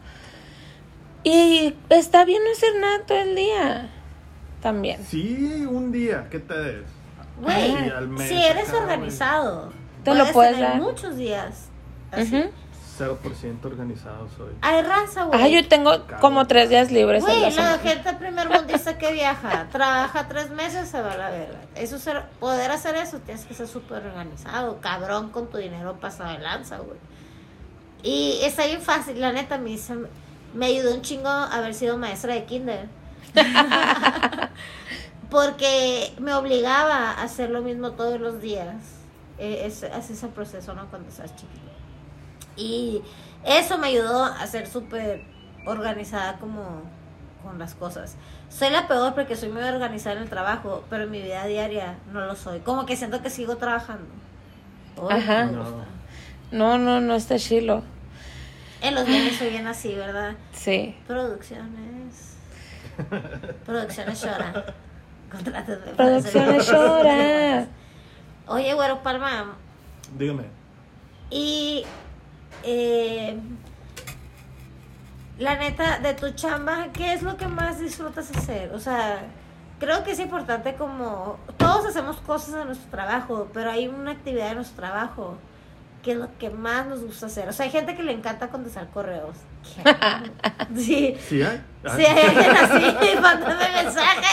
[1.23, 3.89] Y está bien no hacer nada todo el día.
[4.61, 5.03] También.
[5.05, 6.83] Sí, un día que te des.
[7.41, 7.91] Güey,
[8.27, 9.71] si eres acá, organizado,
[10.03, 10.81] Te lo puedes tener dar.
[10.81, 11.67] muchos días.
[12.11, 12.37] Así.
[12.37, 12.49] Ujú.
[12.99, 14.53] 0% organizado soy.
[14.61, 15.41] Hay raza, güey.
[15.41, 17.23] Ah, yo tengo como tres días libres.
[17.23, 17.77] Güey, la semana.
[17.79, 21.59] gente primer mundista que viaja, trabaja tres meses, se va a la verga.
[21.75, 26.31] Eso ser, poder hacer eso, tienes que ser súper organizado, cabrón, con tu dinero pasado
[26.33, 26.99] de lanza, güey.
[28.03, 30.07] Y está bien fácil, la neta, me, hizo-
[30.53, 32.87] me ayudó un chingo haber sido maestra de kinder.
[35.31, 38.75] Porque me obligaba a hacer lo mismo todos los días.
[39.39, 40.87] Eh, Es, es ese proceso, ¿no?
[40.89, 41.71] Cuando estás chiquito.
[42.57, 43.01] Y
[43.45, 45.23] eso me ayudó a ser súper
[45.65, 46.81] organizada como
[47.43, 48.17] con las cosas.
[48.49, 51.97] Soy la peor porque soy muy organizada en el trabajo, pero en mi vida diaria
[52.11, 52.59] no lo soy.
[52.59, 54.09] Como que siento que sigo trabajando.
[55.09, 55.45] Ajá.
[55.45, 55.63] No.
[56.51, 57.83] No, no, no está chilo.
[58.81, 60.35] En los viajes soy bien así, ¿verdad?
[60.51, 60.95] Sí.
[61.07, 62.35] Producciones.
[63.65, 64.65] Producciones llora.
[65.31, 65.85] Contrátenme.
[65.95, 67.67] para Producciones llora.
[68.47, 69.55] Oye, güero Palma,
[70.17, 70.43] Dígame.
[71.29, 71.85] Y
[72.63, 73.37] eh,
[75.39, 78.73] la neta, de tu chamba, ¿qué es lo que más disfrutas hacer?
[78.73, 79.23] O sea,
[79.79, 84.49] creo que es importante como todos hacemos cosas en nuestro trabajo, pero hay una actividad
[84.49, 85.37] en nuestro trabajo
[86.03, 87.47] que es lo que más nos gusta hacer.
[87.47, 89.37] O sea, hay gente que le encanta contestar correos.
[89.63, 89.83] ¿Qué?
[90.75, 91.17] Sí.
[91.27, 91.61] ¿Sí hay?
[91.95, 94.27] Sí, hay alguien así, mándame mensaje.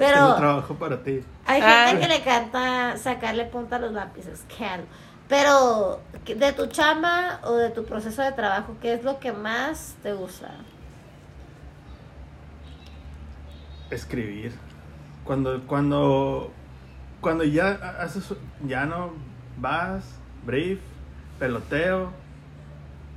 [0.00, 1.20] Tengo Pero trabajo para ti.
[1.46, 1.98] hay gente Ah.
[2.00, 4.84] que le encanta sacarle punta a los lápices, claro.
[5.28, 9.32] Pero ¿qué- de tu chamba o de tu proceso de trabajo, ¿qué es lo que
[9.32, 10.48] más te gusta?
[13.90, 14.52] Escribir.
[15.24, 16.50] Cuando, cuando,
[17.20, 18.32] cuando ya haces,
[18.66, 19.12] ya no
[19.58, 20.04] vas,
[20.44, 20.80] brief,
[21.38, 22.10] peloteo,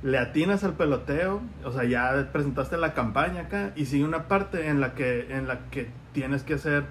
[0.04, 4.68] le atinas al peloteo, o sea, ya presentaste la campaña acá y sigue una parte
[4.68, 6.84] en la que, en la que tienes que hacer,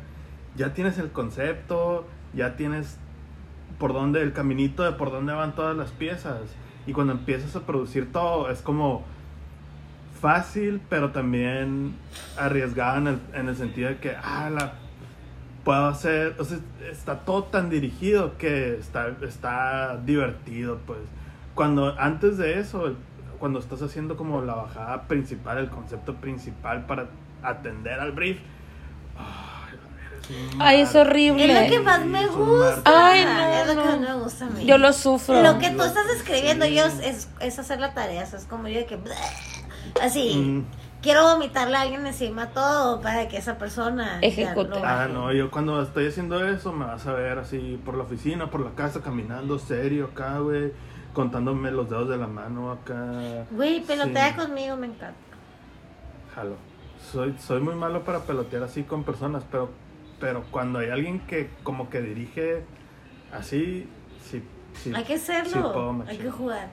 [0.55, 2.97] ya tienes el concepto, ya tienes
[3.77, 6.41] por dónde, el caminito de por dónde van todas las piezas.
[6.87, 9.05] Y cuando empiezas a producir todo, es como
[10.19, 11.93] fácil, pero también
[12.35, 14.73] arriesgado en el, en el sentido de que, ah, la
[15.63, 16.57] puedo hacer, o sea,
[16.91, 20.97] está todo tan dirigido que está, está divertido, pues.
[21.55, 22.95] Cuando, antes de eso,
[23.39, 27.07] cuando estás haciendo como la bajada principal, el concepto principal para
[27.43, 28.39] atender al brief,
[29.17, 31.45] ay, es un Ay, es horrible.
[31.45, 32.81] Es lo que más me gusta.
[32.85, 33.85] Ay, no, es lo que no.
[33.85, 34.65] más me gusta a mí.
[34.65, 35.41] Yo lo sufro.
[35.43, 36.75] Lo que tú estás escribiendo Sí.
[36.75, 38.97] yo es, es hacer la tarea, o sea, es como yo de que...
[40.01, 40.35] Así.
[40.35, 40.65] Mm,
[41.03, 44.79] quiero vomitarle a alguien encima todo para que esa persona Ejecute.
[44.83, 48.49] Ah, no, yo cuando estoy haciendo eso me vas a ver así por la oficina,
[48.49, 50.71] por la casa, caminando serio acá, güey,
[51.13, 53.45] contándome los dedos de la mano acá.
[53.51, 54.35] Güey, pelotea Sí.
[54.35, 55.13] conmigo, me encanta.
[56.35, 56.55] Jalo.
[57.11, 59.69] Soy, soy muy malo para pelotear así con personas, pero,
[60.19, 62.63] pero cuando hay alguien que como que dirige
[63.31, 63.87] así,
[64.29, 64.41] sí,
[64.81, 64.93] sí.
[64.95, 66.69] Hay que sí hacerlo, puedo hay que jugar.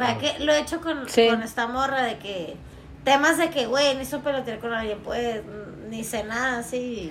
[0.00, 0.18] Va, Ah.
[0.18, 1.28] que lo he hecho con, Sí.
[1.28, 2.56] con esta morra de que
[3.04, 5.42] temas de que, güey, necesito pelotear con alguien, pues
[5.88, 7.08] ni sé nada así,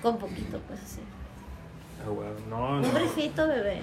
[0.00, 1.00] con poquito, pues así.
[2.04, 2.88] Ah, güey, no, Un no.
[2.90, 3.82] briefito, bebé.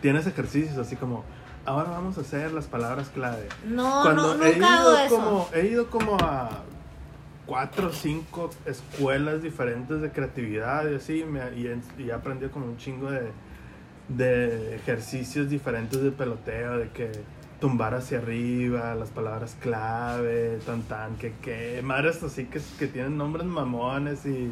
[0.00, 1.24] Tienes ejercicios así como,
[1.66, 3.48] ahora vamos a hacer las palabras clave.
[3.66, 5.16] No, Cuando no, he nunca hago ido eso.
[5.16, 6.50] como he ido como a
[7.46, 12.66] cuatro o cinco escuelas diferentes de creatividad y así me, y, y he aprendido como
[12.66, 13.30] un chingo de,
[14.08, 17.10] de ejercicios diferentes de peloteo de que
[17.60, 23.16] tumbar hacia arriba las palabras clave tan tan que que madres así que, que tienen
[23.16, 24.50] nombres mamones y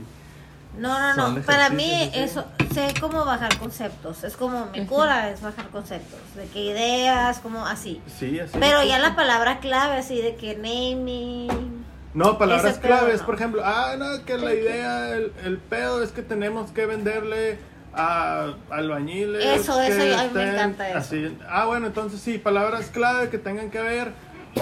[0.79, 1.43] No, no, Son no.
[1.43, 4.25] Para mí eso, sé cómo bajar conceptos.
[4.25, 6.21] Es como mi cura es bajar conceptos.
[6.37, 8.01] De que ideas, como así.
[8.07, 11.81] sí así Pero ya la palabra clave, así de que naming.
[12.15, 13.27] No, palabras pedo, claves, no.
[13.27, 17.59] por ejemplo, ah, no, que la idea, el, el pedo es que tenemos que venderle
[17.95, 19.45] a albañiles.
[19.45, 20.99] Eso, eso, a mí me encanta eso.
[20.99, 21.39] Así.
[21.49, 24.13] Ah, bueno, entonces sí, palabras clave que tengan que ver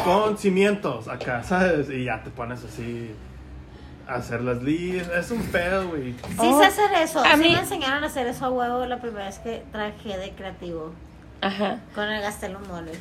[0.05, 1.89] con cimientos acá, ¿sabes?
[1.91, 3.15] Y ya te pones así
[4.09, 5.09] hacer las líneas.
[5.09, 6.13] Es un pedo, güey.
[6.15, 7.21] Sí Oh, sé hacer eso.
[7.21, 10.17] a sí mí- me enseñaron a hacer eso a huevo la primera vez que traje
[10.17, 10.93] de creativo.
[11.41, 11.79] Ajá.
[11.95, 12.93] Con el Gastelum Mole.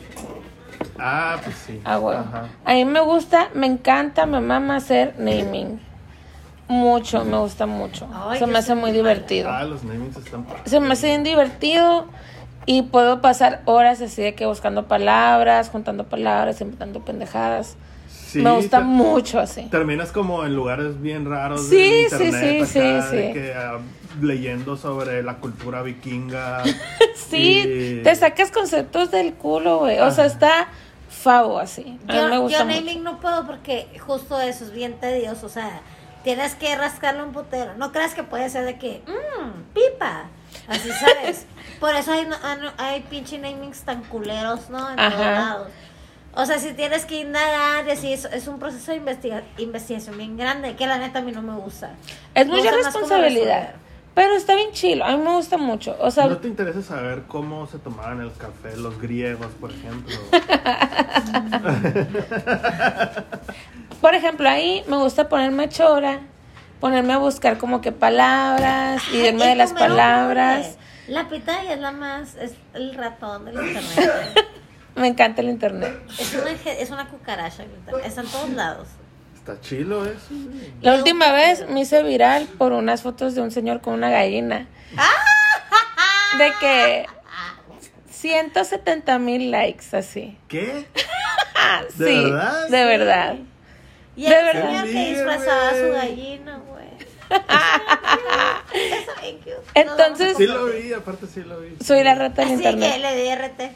[1.00, 1.82] Ah, pues sí.
[1.86, 2.20] Ah, bueno.
[2.22, 2.48] Ajá.
[2.66, 5.80] A mí me gusta, me encanta, me mama hacer naming.
[6.68, 8.08] Mucho, me gusta mucho.
[8.14, 9.50] Ay, Se me hace muy divertido.
[9.50, 10.46] Ah, los namings están.
[10.66, 12.08] Se me hace bien divertido
[12.66, 17.78] y puedo pasar horas así de que buscando palabras, juntando palabras, inventando pendejadas.
[18.28, 19.64] Sí, me gusta te- mucho así.
[19.72, 23.34] Terminas como en lugares bien raros Sí, del sí, internet sí, acá, sí, de sí.
[23.34, 23.80] que, ah,
[24.22, 26.64] leyendo sobre la cultura vikinga.
[27.16, 30.00] Sí, y- te sacas conceptos del culo, güey.
[30.00, 30.68] O sea, está
[31.10, 32.00] favo así.
[32.08, 32.78] A mí Yo, me gusta yo mucho.
[32.78, 35.46] naming no puedo porque justo eso es bien tedioso.
[35.48, 35.82] O sea,
[36.24, 37.74] tienes que rascarle un putero.
[37.76, 40.26] No creas que puede ser de que, mmm, pipa.
[40.68, 41.46] Así sabes.
[41.82, 44.90] Por eso hay, no- hay, no- hay pinche namings tan culeros, ¿no?
[44.90, 45.12] En Ajá.
[45.12, 45.68] todos lados.
[46.40, 50.18] O sea, si tienes que indagar y así, es, es un proceso de investiga- investigación
[50.20, 51.92] bien grande, que la neta a mí no me gusta.
[52.36, 53.74] Es Me mucha responsabilidad.
[54.14, 55.04] Pero está bien chilo.
[55.04, 55.96] A mí me gusta mucho.
[56.00, 60.16] O sea, ¿No te interesa saber cómo se tomaban el café los griegos, por ejemplo?
[64.02, 66.20] por ejemplo, ahí me gusta ponerme chora,
[66.80, 70.66] ponerme a buscar como que palabras y irme de las palabras.
[70.68, 70.82] hombre.
[71.08, 74.46] La pitaya es la más, es el ratón del internet.
[74.98, 76.00] Me encanta el internet.
[76.20, 77.64] es, una, es una cucaracha.
[78.04, 78.88] Está en todos lados.
[79.36, 80.18] Está chilo eso.
[80.30, 80.74] güey.
[80.82, 84.68] La última vez me hice viral por unas fotos de un señor con una gallina.
[86.38, 87.06] De que
[88.10, 90.38] 170 mil likes así.
[90.48, 90.88] ¿Qué?
[91.56, 92.68] Ah, ¿De sí, verdad?
[92.70, 93.36] de verdad.
[94.16, 94.68] Y De el verdad.
[94.68, 96.58] señor que disfrazaba a su gallina,
[99.22, 99.56] bien cute.
[99.76, 101.76] Entonces- Sí lo vi, aparte sí lo vi.
[101.84, 103.02] Soy la rata del Así que internet.
[103.02, 103.76] le di RT.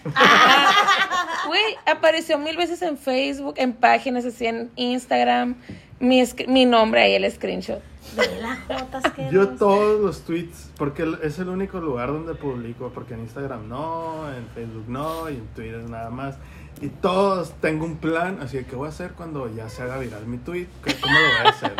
[1.47, 5.55] Güey, apareció mil veces en Facebook, en páginas así, en Instagram.
[5.99, 7.81] Mi, mi nombre ahí, el screenshot.
[8.15, 12.91] De las jotas que Yo todos los tweets, porque es el único lugar donde publico,
[12.93, 16.35] porque en Instagram no, en Facebook no, y en Twitter nada más.
[16.81, 19.99] Y todos tengo un plan, así que ¿qué voy a hacer cuando ya se haga
[19.99, 20.67] viral mi tweet?
[20.83, 21.71] ¿Qué- ¿Cómo lo voy a hacer?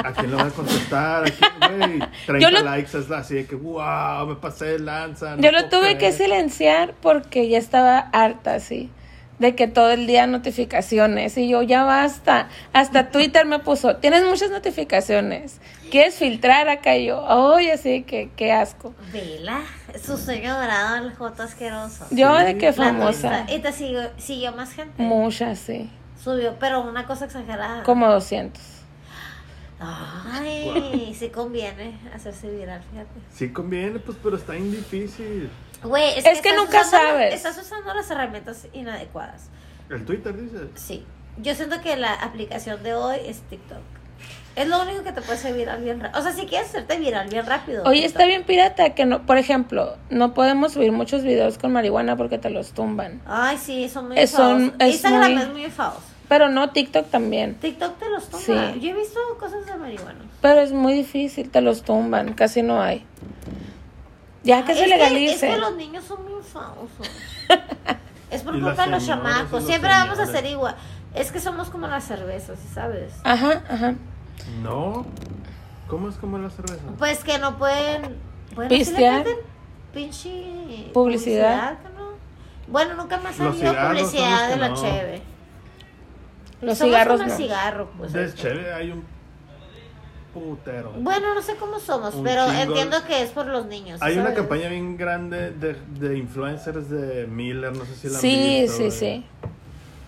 [0.03, 1.23] ¿A quién le voy a contestar?
[1.25, 1.99] ¿A quién, güey?
[2.25, 5.35] 30 Yo lo- likes es así de que, wow, me pasé de lanza.
[5.35, 6.13] no Yo lo tuve que creer".
[6.13, 8.89] silenciar porque ya estaba harta así.
[9.39, 11.37] De que todo el día notificaciones.
[11.37, 12.49] Y yo, ya basta.
[12.71, 15.59] Hasta Twitter me puso, tienes muchas notificaciones.
[15.89, 16.95] ¿Quieres filtrar acá?
[16.97, 18.93] Y yo, oye, así que qué asco.
[19.11, 19.61] Vela,
[20.01, 22.05] su sueño dorado, el joto asqueroso.
[22.11, 22.45] Yo Sí.
[22.45, 23.45] de qué famosa.
[23.49, 25.01] Y te siguió, siguió más gente.
[25.01, 25.89] Muchas, sí.
[26.23, 27.83] Subió, pero una cosa exagerada.
[27.83, 28.61] Como 200.
[30.31, 33.09] Ay, sí conviene hacerse viral, fíjate.
[33.33, 35.49] Sí conviene, pues, pero está bien difícil.
[35.83, 37.33] Güey, es, Es que nunca sabes.
[37.33, 39.49] Estás usando las herramientas inadecuadas.
[39.89, 40.67] El Twitter dice.
[40.75, 41.05] Sí.
[41.37, 43.79] Yo siento que la aplicación de hoy es TikTok.
[44.55, 46.19] Es lo único que te puede hacer viral bien rápido.
[46.19, 47.83] O sea, si quieres hacerte viral bien rápido.
[47.85, 48.05] Oye, TikTok.
[48.11, 52.37] está bien pirata que no, por ejemplo, no podemos subir muchos videos con marihuana porque
[52.37, 53.19] te los tumban.
[53.25, 56.01] Ay, sí, son muy Es- son- es Instagram muy- es muy famoso.
[56.33, 57.53] Pero no TikTok también.
[57.59, 58.23] TikTok te los.
[58.23, 58.53] Sí.
[58.81, 60.17] Yo he visto cosas de marihuana.
[60.41, 63.05] Pero es muy difícil, te los tumban, casi no hay.
[64.43, 65.47] Ya que es se legalice.
[65.47, 66.89] es que los niños son muy famosos.
[68.31, 69.63] Es por culpa de los chamacos.
[69.63, 70.75] Siempre vamos a ser igual.
[71.13, 73.13] Es que somos como las cervezas, ¿sí ¿sabes?
[73.23, 73.93] Ajá, ajá.
[74.63, 75.05] No.
[75.87, 76.81] ¿Cómo es como la cerveza?
[76.97, 78.17] Pues que no pueden.
[78.55, 79.17] Bueno, sí le Pistear.
[79.19, 79.37] meten
[79.93, 80.89] pinche.
[80.95, 81.77] Publicidad.
[81.95, 82.13] ¿no?
[82.69, 84.81] Bueno, nunca me ha son publicidad de la no.
[84.81, 85.32] cheve.
[86.63, 87.35] Los Somos cigarros no.
[87.37, 88.13] cigarro, pues.
[88.13, 89.03] de chévere hay un
[90.33, 90.91] putero.
[90.97, 92.61] Bueno, no sé cómo somos, Un pero chingo.
[92.61, 94.01] entiendo que es por los niños.
[94.01, 94.37] Hay una ¿sabes?
[94.39, 98.77] campaña bien grande de, de influencers de Miller, no sé si la han Sí, visto,
[98.77, 98.91] sí, güey.
[98.91, 99.25] sí.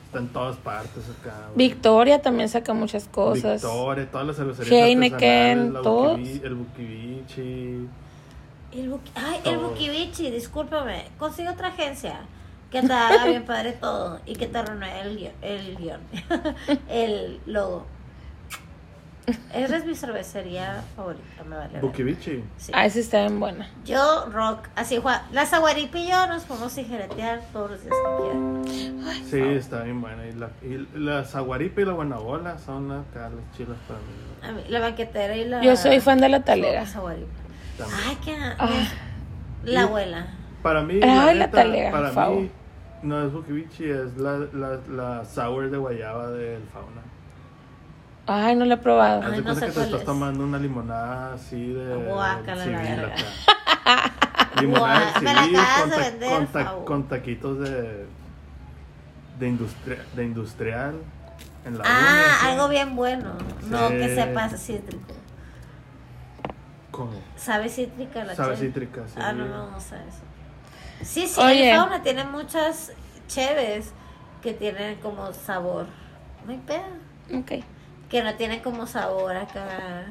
[0.08, 1.36] Está en todas partes acá.
[1.53, 1.68] güey.
[1.68, 3.62] Victoria también saca muchas cosas.
[3.62, 6.20] Victoria, todas las cervecerías Heineken, todos.
[6.20, 7.88] El Bukivichi.
[8.72, 9.58] El buki- Ay, el.
[9.58, 11.06] Bukivichi, discúlpame.
[11.20, 12.22] Consigue otra agencia
[12.72, 16.01] que te haga bien padre todo y que te renueve el guion, el, guion,
[16.89, 17.86] el logo.
[19.53, 21.74] Esa es mi cervecería favorita, me vale.
[21.74, 21.82] ver.
[21.82, 22.43] Bukivichi.
[22.57, 22.72] Sí.
[22.76, 23.68] Ah, esa está bien buena.
[23.84, 25.20] Yo, rock, así, Juan.
[25.32, 29.26] La Zaguaripa y yo nos podemos cigaretear todos los días que quieran.
[29.26, 30.28] Sí, está bien buena.
[30.28, 33.99] Y la, y la Zaguaripa y la Buenabola son acá las chilas para
[34.53, 34.66] mí.
[34.68, 35.63] A la banquetera y la.
[35.63, 36.86] Yo soy fan de la talera.
[38.07, 38.36] Ay, qué.
[38.59, 38.70] Ah.
[39.63, 40.28] La abuela.
[40.66, 42.39] Para mí, Ay, la, la neta, para Favo.
[42.41, 42.49] mí,
[43.03, 47.03] no es Bukivichi, es la, la, la sour de guayaba del fauna.
[48.26, 49.22] Ay, no la he probado.
[49.32, 50.03] Ay, no sé que te estás es.
[50.05, 54.11] tomando una limonada así de Guácala, civil acá.
[54.59, 58.05] Limonada Guau, me la civil acabas con, de ta- vender, con, ta- con taquitos de
[59.38, 60.95] de, industria, de industrial
[61.63, 62.47] en la Ah, una, ¿sí?
[62.47, 63.34] algo bien bueno.
[63.70, 63.97] No Sí.
[63.97, 65.13] que sepa cítrico.
[66.89, 67.11] ¿Cómo?
[67.36, 68.68] Sabe cítrica la Sabe cheve?
[68.68, 69.20] cítrica, sí.
[69.22, 70.22] Ah, no me gusta eso.
[71.04, 71.72] Sí, sí, Oye.
[71.72, 72.91] el fauna tiene muchas
[73.28, 73.91] cheves
[74.41, 75.88] que tienen como sabor.
[76.46, 77.39] No hay pedo.
[77.39, 77.64] Ok.
[78.10, 80.06] Que no tienen como sabor acá.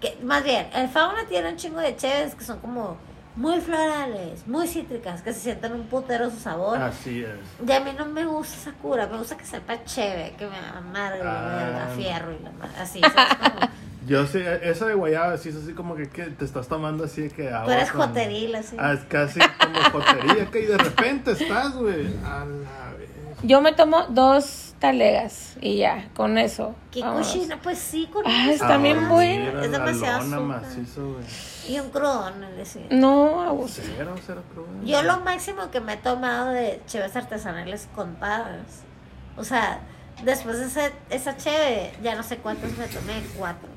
[0.00, 2.96] Que, más bien, el fauna tiene un chingo de cheves que son como
[3.34, 6.78] muy florales, muy cítricas, que se sienten un putero su sabor.
[6.80, 7.38] Así es.
[7.66, 10.56] Y a mí no me gusta esa cura, me gusta que sepa chévere, que me
[10.56, 11.70] amargue, Ah.
[11.72, 13.36] me a fierro y la así, ¿sabes?
[13.36, 13.60] Como,
[14.06, 17.22] Yo sé, esa de guayaba sí es así como que, que te estás tomando así
[17.22, 17.64] de que agua.
[17.64, 18.76] tú eres con- joteril, así.
[18.78, 22.06] Ah, es casi como jotería, que y de repente estás, güey.
[22.24, 23.10] A la vez.
[23.42, 26.74] Yo me tomo dos talegas y ya, con eso.
[26.90, 27.26] ¿Qué vámonos.
[27.26, 27.60] cochina?
[27.62, 28.64] Pues sí, con Ah, eso.
[28.64, 30.62] está bien Ah, mira, Es demasiado lona azúcar.
[30.78, 31.24] macizo, güey.
[31.68, 32.86] Y un crudón, es decir.
[32.90, 33.82] No, abuso.
[33.96, 34.68] Cero, cero crudo.
[34.84, 38.82] Yo lo máximo que me he tomado de cheves artesanales contadas.
[39.36, 39.80] O sea,
[40.24, 43.68] después de ese, esa cheve, ya no sé cuántas me tomé, cuatro.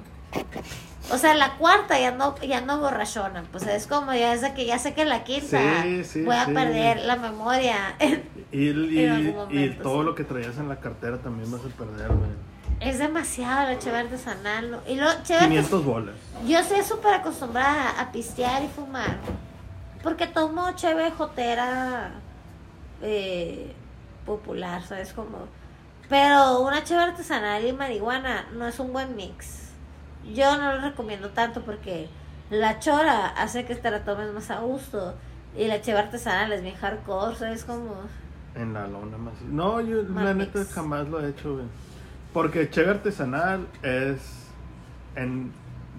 [1.11, 3.43] O sea, la cuarta ya no, ya no borrachona.
[3.51, 6.45] Pues es como ya de que ya sé que la quinta Sí, sí, voy a
[6.45, 6.53] sí.
[6.53, 7.95] perder la memoria.
[8.51, 11.61] Y, y, En algún y momento, todo lo que traías en la cartera también vas
[11.61, 12.31] a perder, güey.
[12.79, 14.81] es demasiado la cheve artesanal.
[14.87, 16.15] Y lo cheve artes- 500 bolas.
[16.47, 19.17] Yo estoy súper acostumbrada a pistear y fumar.
[20.01, 22.09] Porque tomo cheve jotera
[23.03, 23.71] eh,
[24.25, 25.13] popular, ¿sabes?
[25.13, 25.47] Como...
[26.09, 29.68] Pero una cheve artesanal y marihuana no es un buen mix.
[30.33, 32.07] Yo no lo recomiendo tanto porque
[32.49, 35.15] la chora hace que te la tomes más a gusto.
[35.57, 37.63] Y la cheve artesanal es bien hardcore, ¿sabes?
[37.63, 37.95] Como...
[38.55, 39.33] En la lona más.
[39.41, 40.53] No, yo Mal la mix.
[40.55, 41.65] neta jamás lo he hecho, güey.
[42.33, 44.21] Porque cheve artesanal es
[45.15, 45.51] en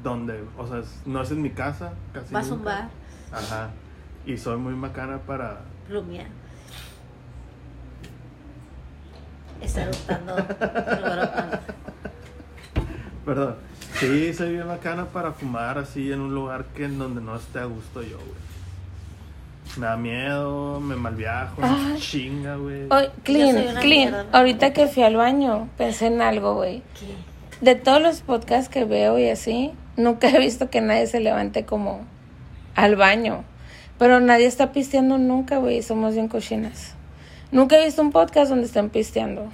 [0.04, 2.32] donde, o sea, es- no es en mi casa, casi.
[2.32, 2.88] Vas a un bar,
[3.32, 3.70] Ajá.
[4.24, 5.60] Y soy muy macana para.
[5.88, 6.26] plumia.
[9.60, 9.86] Está
[11.02, 11.60] guarapán.
[13.26, 13.56] Perdón.
[14.00, 17.58] Sí, soy bien macana para fumar así en un lugar que en donde no esté
[17.58, 18.50] a gusto yo, güey.
[19.76, 22.00] Me da miedo, me malviajo, Ay.
[22.00, 22.86] chinga, güey.
[22.90, 24.10] Oy, Yo clean, clean.
[24.10, 24.26] mierda.
[24.32, 26.82] Ahorita que fui al baño, pensé en algo, güey.
[26.98, 27.14] ¿Qué?
[27.64, 31.64] De todos los podcasts que veo y así, nunca he visto que nadie se levante
[31.66, 32.00] como
[32.74, 33.44] al baño.
[33.98, 35.82] Pero nadie está pisteando nunca, güey.
[35.82, 36.94] Somos bien cochinas.
[37.52, 39.50] Nunca he visto un podcast donde estén pisteando.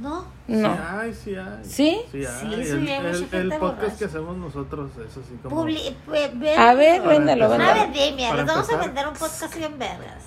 [0.00, 0.24] No.
[0.48, 0.74] No.
[0.74, 1.64] Sí hay, sí hay.
[1.64, 2.00] ¿Sí?
[2.12, 2.40] Sí hay.
[2.40, 5.56] Sí, el, hay mucha el- gente el podcast que hacemos nosotros es así como...
[5.56, 7.52] Publi ve- ve- A ver, véndelo.
[7.54, 10.22] Una vendimia, les vamos a vender un podcast bien vergas.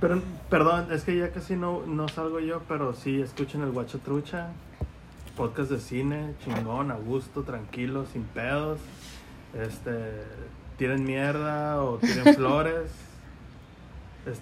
[0.00, 0.20] Pero,
[0.50, 4.48] perdón, es que ya casi no, no salgo yo, pero sí, escuchen el Guacho Trucha,
[5.36, 8.78] podcast de cine, chingón, a gusto, tranquilo, sin pedos.
[9.58, 10.22] Este,
[10.76, 12.90] tiren mierda o tiren flores.
[14.26, 14.40] Es-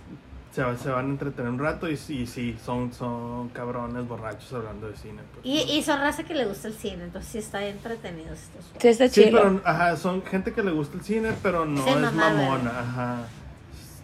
[0.52, 4.52] se, va- se van a entretener un rato y, sí, sí, son, son cabrones borrachos
[4.52, 5.22] hablando de cine.
[5.32, 5.44] pues.
[5.46, 8.88] Y, y son raza que le gusta el cine, entonces sí está entretenidos estos Sí,
[8.88, 9.38] está Sí, chido.
[9.42, 13.16] pero ajá, son gente que le gusta el cine, pero no es mamona, ajá.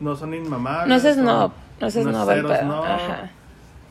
[0.01, 0.89] No son inmamables.
[1.03, 1.53] No es snob.
[1.81, 2.85] No es no snob no.
[2.85, 3.31] Ajá.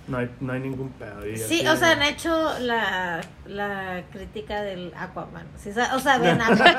[0.08, 1.28] No hay, no hay ningún pedo.
[1.28, 5.46] y Sí, así o sea, han hecho la, la crítica del Aquaman.
[5.58, 5.70] ¿sí?
[5.94, 6.76] O sea, ven Aquaman.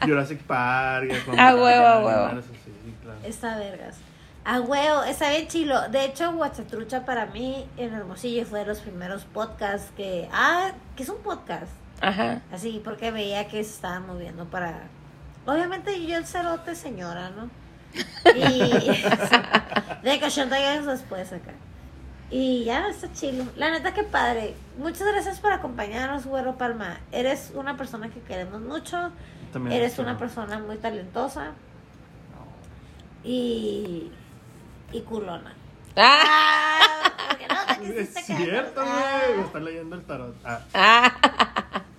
[0.06, 1.08] Jurassic Park.
[1.10, 2.08] y Aquaman, A huevo, a huevo.
[2.26, 3.18] animales así, claro.
[3.24, 3.96] Está vergas.
[4.44, 5.88] A huevo, está bien chilo.
[5.90, 10.28] De hecho, Guachatrucha para mí en Hermosillo fue de los primeros podcasts que.
[10.32, 11.72] Ah, que es un podcast.
[12.00, 12.40] Ajá.
[12.50, 14.88] Así, porque veía que se estaban moviendo para.
[15.46, 17.50] Obviamente yo el cerote señora, ¿no?
[18.34, 19.04] Y.
[20.02, 21.52] de que 80 años después acá.
[22.30, 23.44] Y ya está chilo.
[23.56, 24.54] La neta que padre.
[24.78, 27.00] Muchas gracias por acompañarnos, Güero Palma.
[27.12, 29.10] Eres una persona que queremos mucho.
[29.52, 31.52] También Eres una persona muy talentosa.
[33.22, 34.10] Y.
[34.92, 35.54] Y culona.
[35.96, 36.78] Ah.
[37.28, 39.20] porque no Es cierto, Ah.
[39.26, 39.36] güey.
[39.38, 40.34] Me está leyendo el tarot.
[40.44, 41.12] Ah, Ah.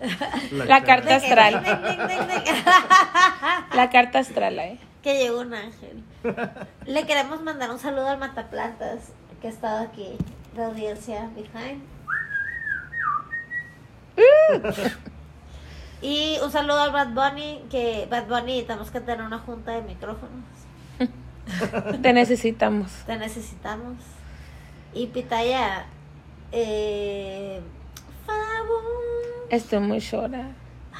[0.51, 1.63] La carta astral.
[1.63, 2.55] ding, ding, ding, ding.
[3.75, 4.79] La carta astral, eh.
[5.03, 6.03] que llegó un ángel.
[6.85, 9.11] Le queremos mandar un saludo al Mataplantas,
[9.41, 10.17] que ha estado aquí,
[10.55, 11.83] de audiencia behind.
[16.01, 19.81] y un saludo al Bad Bunny, que Bad Bunny tenemos que tener una junta de
[19.83, 20.43] micrófonos.
[22.01, 22.91] Te necesitamos.
[23.05, 23.97] Te necesitamos.
[24.93, 25.85] Y Pitaya,
[26.51, 27.61] eh,
[28.25, 28.83] favor.
[29.49, 30.51] Estoy muy llora.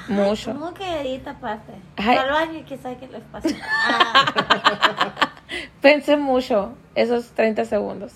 [0.08, 0.54] Mucho.
[0.54, 1.74] ¿Cómo que aparte?
[1.98, 2.18] Ay.
[2.18, 3.50] Al baño sabe qué les pasa.
[3.64, 5.34] Ah.
[5.82, 8.14] Pensé mucho esos 30 segundos.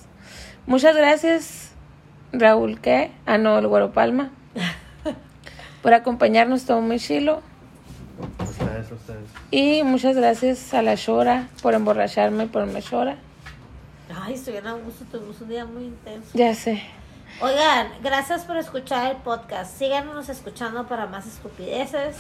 [0.65, 1.73] Muchas gracias,
[2.31, 3.11] Raúl, ¿qué?
[3.25, 4.31] Ah, no, el Güero Palma.
[5.81, 7.41] Por acompañarnos todo muy chilo.
[8.91, 9.29] Ustedes, ustedes.
[9.51, 13.17] Y muchas gracias a la Shora por emborracharme por me Shora.
[14.21, 16.29] Ay, estuvieron a gusto, tuvimos un día muy intenso.
[16.33, 16.83] Ya sé.
[17.41, 19.77] Oigan, gracias por escuchar el podcast.
[19.77, 22.15] Síganos escuchando para más estupideces.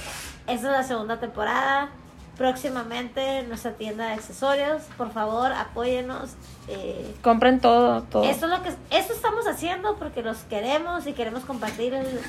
[0.47, 1.89] Esta es la segunda temporada.
[2.37, 4.81] Próximamente en nuestra tienda de accesorios.
[4.97, 6.31] Por favor, apóyenos.
[6.67, 8.23] Eh, Compren todo, todo.
[8.25, 12.19] esto es lo que esto estamos haciendo porque los queremos y queremos compartir el-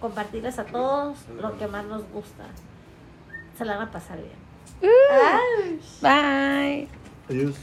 [0.00, 2.42] compartirles a todos lo que más nos gusta.
[3.56, 4.42] Se la van a pasar bien.
[4.82, 5.80] Ay.
[6.00, 6.88] Bye.
[7.28, 7.56] Adiós.